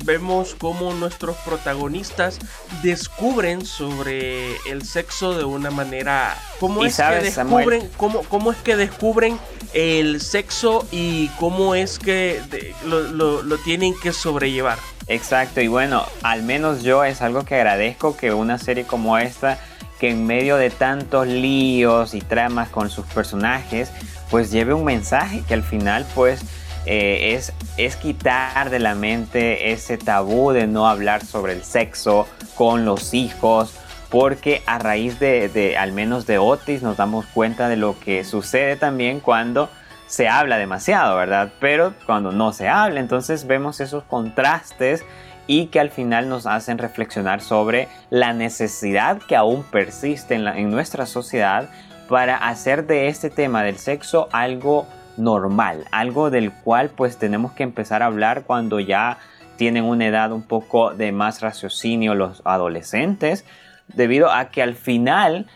vemos 0.06 0.56
cómo 0.58 0.93
nuestros 0.93 1.36
protagonistas 1.38 2.39
descubren 2.84 3.65
sobre 3.65 4.56
el 4.69 4.84
sexo 4.84 5.38
de 5.38 5.43
una 5.43 5.72
manera. 5.72 6.38
¿Cómo 6.60 6.86
es 6.86 6.98
que 6.98 7.04
descubren? 7.04 7.89
Cómo, 7.98 8.24
cómo, 8.24 8.52
es 8.52 8.58
que 8.60 8.76
descubren 8.76 9.39
el 9.74 10.22
sexo 10.22 10.88
y 10.91 11.28
cómo 11.39 11.76
es 11.76 12.00
que 12.00 12.41
lo, 12.86 13.43
lo 13.43 13.58
tienen 13.58 13.93
que 14.02 14.13
sobrellevar? 14.13 14.80
Exacto, 15.08 15.60
y 15.60 15.67
bueno, 15.67 16.06
al 16.22 16.43
menos 16.43 16.84
yo 16.84 17.04
es 17.04 17.24
algo 17.24 17.43
que 17.43 17.56
agradezco 17.56 18.15
que 18.15 18.32
una 18.32 18.60
serie 18.60 18.84
como 18.86 19.17
esta, 19.17 19.60
que 20.00 20.12
en 20.12 20.28
medio 20.28 20.56
de 20.56 20.69
tantos 20.69 21.28
líos 21.28 22.13
y 22.13 22.22
tramas 22.22 22.69
con 22.69 22.91
sus 22.91 23.06
personajes, 23.08 23.89
pues 24.30 24.52
lleve 24.52 24.76
un 24.76 24.86
mensaje 24.86 25.43
que 25.48 25.56
al 25.56 25.63
final 25.63 26.06
pues 26.13 26.41
eh, 26.86 27.34
es, 27.36 27.54
es 27.78 27.96
quitar 27.96 28.70
de 28.70 28.80
la 28.80 28.96
mente 28.96 29.72
ese 29.72 29.98
tabú 29.98 30.52
de 30.52 30.68
no 30.68 30.88
hablar 30.88 31.26
sobre 31.26 31.54
el 31.54 31.63
sexo 31.63 32.28
con 32.56 32.86
los 32.86 33.13
hijos, 33.13 33.76
porque 34.10 34.63
a 34.65 34.80
raíz 34.80 35.20
de, 35.20 35.50
de, 35.50 35.78
al 35.78 35.92
menos 35.92 36.26
de 36.26 36.38
Otis 36.38 36.82
nos 36.82 36.98
damos 36.98 37.26
cuenta 37.28 37.70
de 37.70 37.78
lo 37.78 38.00
que 38.00 38.24
sucede 38.24 38.76
también 38.76 39.20
cuando 39.20 39.70
se 40.08 40.28
habla 40.28 40.58
demasiado, 40.58 41.15
¿verdad? 41.15 41.52
Pero 41.60 41.94
cuando 42.08 42.32
no 42.32 42.52
se 42.52 42.68
habla, 42.68 43.00
entonces 43.00 43.46
vemos 43.46 43.80
esos 43.80 44.04
contrastes 44.06 45.06
y 45.46 45.68
que 45.68 45.80
al 45.80 45.92
final 45.92 46.30
nos 46.30 46.48
hacen 46.48 46.78
reflexionar 46.78 47.42
sobre 47.42 47.88
la 48.10 48.34
necesidad 48.34 49.20
que 49.20 49.36
aún 49.36 49.63
persiste 49.63 50.36
en, 50.36 50.48
en 50.48 50.72
nuestra 50.72 51.06
sociedad 51.06 51.70
para 52.08 52.38
hacer 52.38 52.88
de 52.88 53.08
este 53.08 53.30
tema 53.30 53.63
del 53.63 53.78
sexo 53.78 54.30
algo 54.32 54.88
normal, 55.19 55.86
algo 55.91 56.29
del 56.29 56.51
cual 56.51 56.89
pues 56.89 57.17
tenemos 57.17 57.51
que 57.51 57.63
empezar 57.63 58.01
a 58.01 58.08
hablar 58.08 58.43
cuando 58.45 58.79
ya 58.79 59.17
tienen 59.58 59.84
una 59.84 60.08
edad 60.08 60.32
un 60.32 60.43
poco 60.43 60.93
de 60.93 61.12
más 61.12 61.41
raciocinio 61.41 62.15
los 62.15 62.41
adolescentes, 62.45 63.45
debido 63.89 64.32
a 64.32 64.49
que 64.49 64.62
al 64.62 64.75
final 64.75 65.47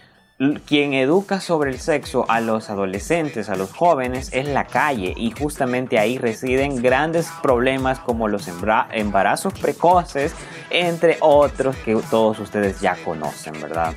quien 0.66 0.94
educa 0.94 1.40
sobre 1.40 1.72
el 1.72 1.80
sexo 1.80 2.26
a 2.28 2.42
los 2.42 2.70
adolescentes, 2.70 3.50
a 3.50 3.56
los 3.56 3.72
jóvenes, 3.72 4.30
es 4.34 4.48
la 4.48 4.66
calle 4.66 5.14
y 5.16 5.32
justamente 5.32 6.00
ahí 6.00 6.18
residen 6.18 6.82
grandes 6.82 7.30
problemas 7.42 8.00
como 8.00 8.28
los 8.28 8.50
embarazos 8.92 9.54
precoces, 9.54 10.34
entre 10.70 11.18
otros 11.22 11.76
que 11.78 11.96
todos 12.10 12.40
ustedes 12.40 12.82
ya 12.82 12.96
conocen, 13.06 13.54
¿verdad? 13.62 13.94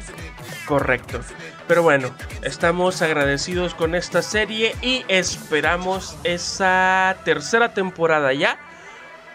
Correcto. 0.67 1.21
Pero 1.69 1.83
bueno, 1.83 2.15
estamos 2.43 3.03
agradecidos 3.03 3.75
con 3.75 3.95
esta 3.95 4.23
serie 4.23 4.77
y 4.83 5.05
esperamos 5.09 6.17
esa 6.23 7.17
tercera 7.25 7.75
temporada 7.75 8.33
ya 8.33 8.57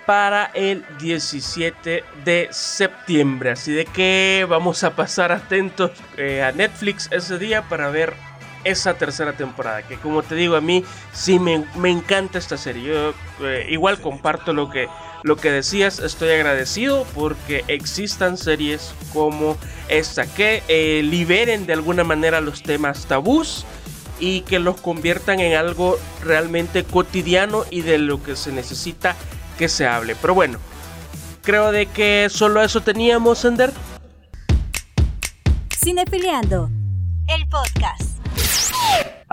para 0.06 0.46
el 0.54 0.86
17 1.00 2.04
de 2.24 2.48
septiembre. 2.52 3.52
Así 3.52 3.74
de 3.74 3.86
que 3.86 4.46
vamos 4.50 4.84
a 4.84 4.96
pasar 4.96 5.34
atentos 5.34 5.92
eh, 6.18 6.42
a 6.42 6.54
Netflix 6.54 7.10
ese 7.12 7.38
día 7.38 7.64
para 7.64 7.90
ver 7.90 8.14
esa 8.64 8.96
tercera 8.96 9.34
temporada. 9.34 9.84
Que 9.84 9.98
como 9.98 10.24
te 10.24 10.36
digo, 10.36 10.56
a 10.56 10.62
mí 10.62 10.84
sí 11.14 11.40
me, 11.40 11.66
encanta 11.90 12.38
esta 12.38 12.58
serie. 12.58 12.84
Yo 12.84 13.14
eh, 13.46 13.68
igual 13.70 14.00
comparto 14.00 14.54
lo 14.54 14.70
que, 14.70 14.88
lo 15.24 15.36
que 15.36 15.52
decías, 15.52 16.00
estoy 16.00 16.30
agradecido 16.30 17.06
porque 17.14 17.64
existan 17.68 18.38
series 18.38 18.94
como 19.14 19.58
esta 19.88 20.26
que 20.26 20.64
eh, 20.68 21.02
liberen 21.04 21.66
de 21.66 21.74
alguna 21.74 22.04
manera 22.04 22.42
los 22.42 22.64
temas 22.64 23.06
tabús 23.06 23.66
y 24.20 24.42
que 24.42 24.60
los 24.60 24.80
conviertan 24.80 25.40
en 25.40 25.58
algo 25.58 25.98
realmente 26.24 26.84
cotidiano 26.84 27.66
y 27.72 27.82
de 27.82 27.98
lo 27.98 28.22
que 28.24 28.36
se 28.36 28.52
necesita 28.52 29.16
que 29.58 29.68
se 29.68 29.88
hable. 29.88 30.16
Pero 30.16 30.36
bueno, 30.36 30.60
creo 31.42 31.72
de 31.72 31.88
que 31.88 32.28
solo 32.30 32.64
eso 32.64 32.82
teníamos, 32.82 33.44
Ender. 33.44 33.74
Cinefiliando, 35.84 36.70
el 37.28 37.48
podcast. 37.50 38.11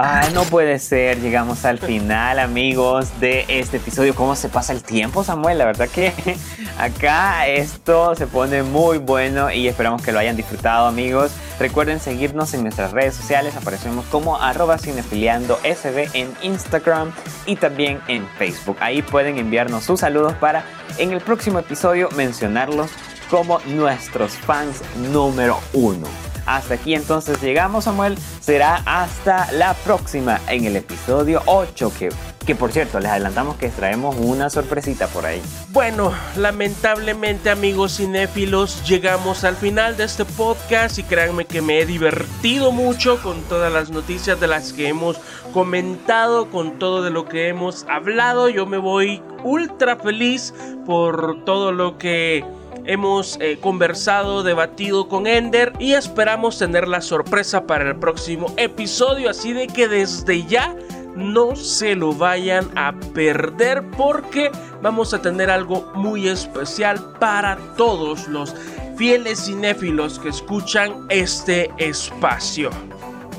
Ay, 0.01 0.33
no 0.33 0.45
puede 0.45 0.79
ser, 0.79 1.21
llegamos 1.21 1.65
al 1.65 1.81
final 1.81 2.39
amigos 2.39 3.09
de 3.19 3.45
este 3.49 3.79
episodio. 3.79 4.15
¿Cómo 4.15 4.37
se 4.37 4.49
pasa 4.49 4.73
el 4.73 4.85
tiempo 4.85 5.25
Samuel? 5.25 5.59
La 5.59 5.65
verdad 5.65 5.89
que 5.89 6.13
acá 6.79 7.49
esto 7.49 8.15
se 8.15 8.29
pone 8.29 8.63
muy 8.63 8.99
bueno 8.99 9.51
y 9.51 9.67
esperamos 9.67 10.01
que 10.03 10.13
lo 10.13 10.21
hayan 10.21 10.37
disfrutado 10.37 10.87
amigos. 10.87 11.33
Recuerden 11.59 11.99
seguirnos 11.99 12.55
en 12.55 12.63
nuestras 12.63 12.93
redes 12.93 13.17
sociales, 13.17 13.57
aparecemos 13.57 14.05
como 14.07 14.41
arroba 14.41 14.79
sb 14.79 16.09
en 16.15 16.33
Instagram 16.43 17.11
y 17.47 17.57
también 17.57 18.01
en 18.07 18.25
Facebook. 18.39 18.77
Ahí 18.79 19.03
pueden 19.03 19.37
enviarnos 19.37 19.83
sus 19.83 19.99
saludos 19.99 20.35
para 20.35 20.63
en 20.99 21.11
el 21.11 21.21
próximo 21.21 21.59
episodio 21.59 22.09
mencionarlos 22.15 22.93
como 23.29 23.59
nuestros 23.67 24.35
fans 24.35 24.81
número 25.11 25.59
uno. 25.73 26.07
Hasta 26.49 26.75
aquí 26.75 26.95
entonces 26.95 27.43
llegamos, 27.43 27.85
Samuel. 27.85 28.17
Será 28.41 28.77
hasta 28.87 29.53
la 29.53 29.75
próxima 29.75 30.41
en 30.49 30.65
el 30.65 30.77
episodio 30.77 31.43
8, 31.45 31.93
que, 31.99 32.09
que 32.47 32.55
por 32.55 32.73
cierto, 32.73 32.99
les 33.01 33.11
adelantamos 33.11 33.57
que 33.57 33.69
traemos 33.69 34.17
una 34.17 34.49
sorpresita 34.49 35.09
por 35.09 35.27
ahí. 35.27 35.43
Bueno, 35.73 36.11
lamentablemente 36.39 37.51
amigos 37.51 37.99
cinéfilos, 37.99 38.83
llegamos 38.89 39.45
al 39.45 39.57
final 39.57 39.99
de 39.99 40.05
este 40.05 40.25
podcast 40.25 40.99
y 40.99 41.03
créanme 41.03 41.45
que 41.45 41.61
me 41.61 41.81
he 41.81 41.87
divertido 41.87 42.73
mucho 42.73 43.21
con 43.21 43.43
todas 43.43 43.71
las 43.71 43.91
noticias 43.91 44.41
de 44.41 44.47
las 44.47 44.73
que 44.73 44.89
hemos 44.89 45.19
comentado, 45.53 46.49
con 46.49 46.79
todo 46.79 47.03
de 47.03 47.11
lo 47.11 47.29
que 47.29 47.49
hemos 47.49 47.85
hablado. 47.91 48.49
Yo 48.49 48.65
me 48.65 48.79
voy 48.79 49.23
ultra 49.45 49.97
feliz 49.97 50.55
por 50.87 51.45
todo 51.45 51.73
lo 51.73 51.99
que 51.99 52.43
hemos 52.89 53.39
eh, 53.41 53.59
conversado, 53.61 54.43
debatido 54.43 55.09
con 55.09 55.27
Ender 55.27 55.75
y 55.79 55.93
esperamos 55.93 56.59
tener 56.59 56.89
la 56.89 57.03
sorpresa 57.03 57.67
para 57.67 57.89
el 57.89 57.97
próximo 57.97 58.53
episodio. 58.57 59.31
Así 59.31 59.53
de 59.53 59.69
que 59.69 59.87
desde 59.87 60.45
ya 60.47 60.75
no 61.15 61.55
se 61.55 61.95
lo 61.95 62.15
vayan 62.15 62.67
a 62.77 62.93
perder 63.15 63.85
porque 63.97 64.51
vamos 64.83 65.13
a 65.13 65.21
tener 65.21 65.51
algo 65.51 65.93
muy 65.95 66.29
especial 66.29 67.13
para 67.21 67.59
todos 67.77 68.27
los 68.27 68.55
fieles 68.97 69.45
cinéfilos 69.45 70.19
que 70.19 70.31
escuchan 70.31 71.07
este 71.11 71.71
espacio. 71.77 72.71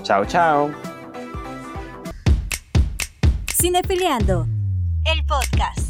Chao, 0.03 0.25
chao. 0.25 0.71
Cinefiliando, 3.59 4.47
el 5.05 5.25
podcast. 5.25 5.89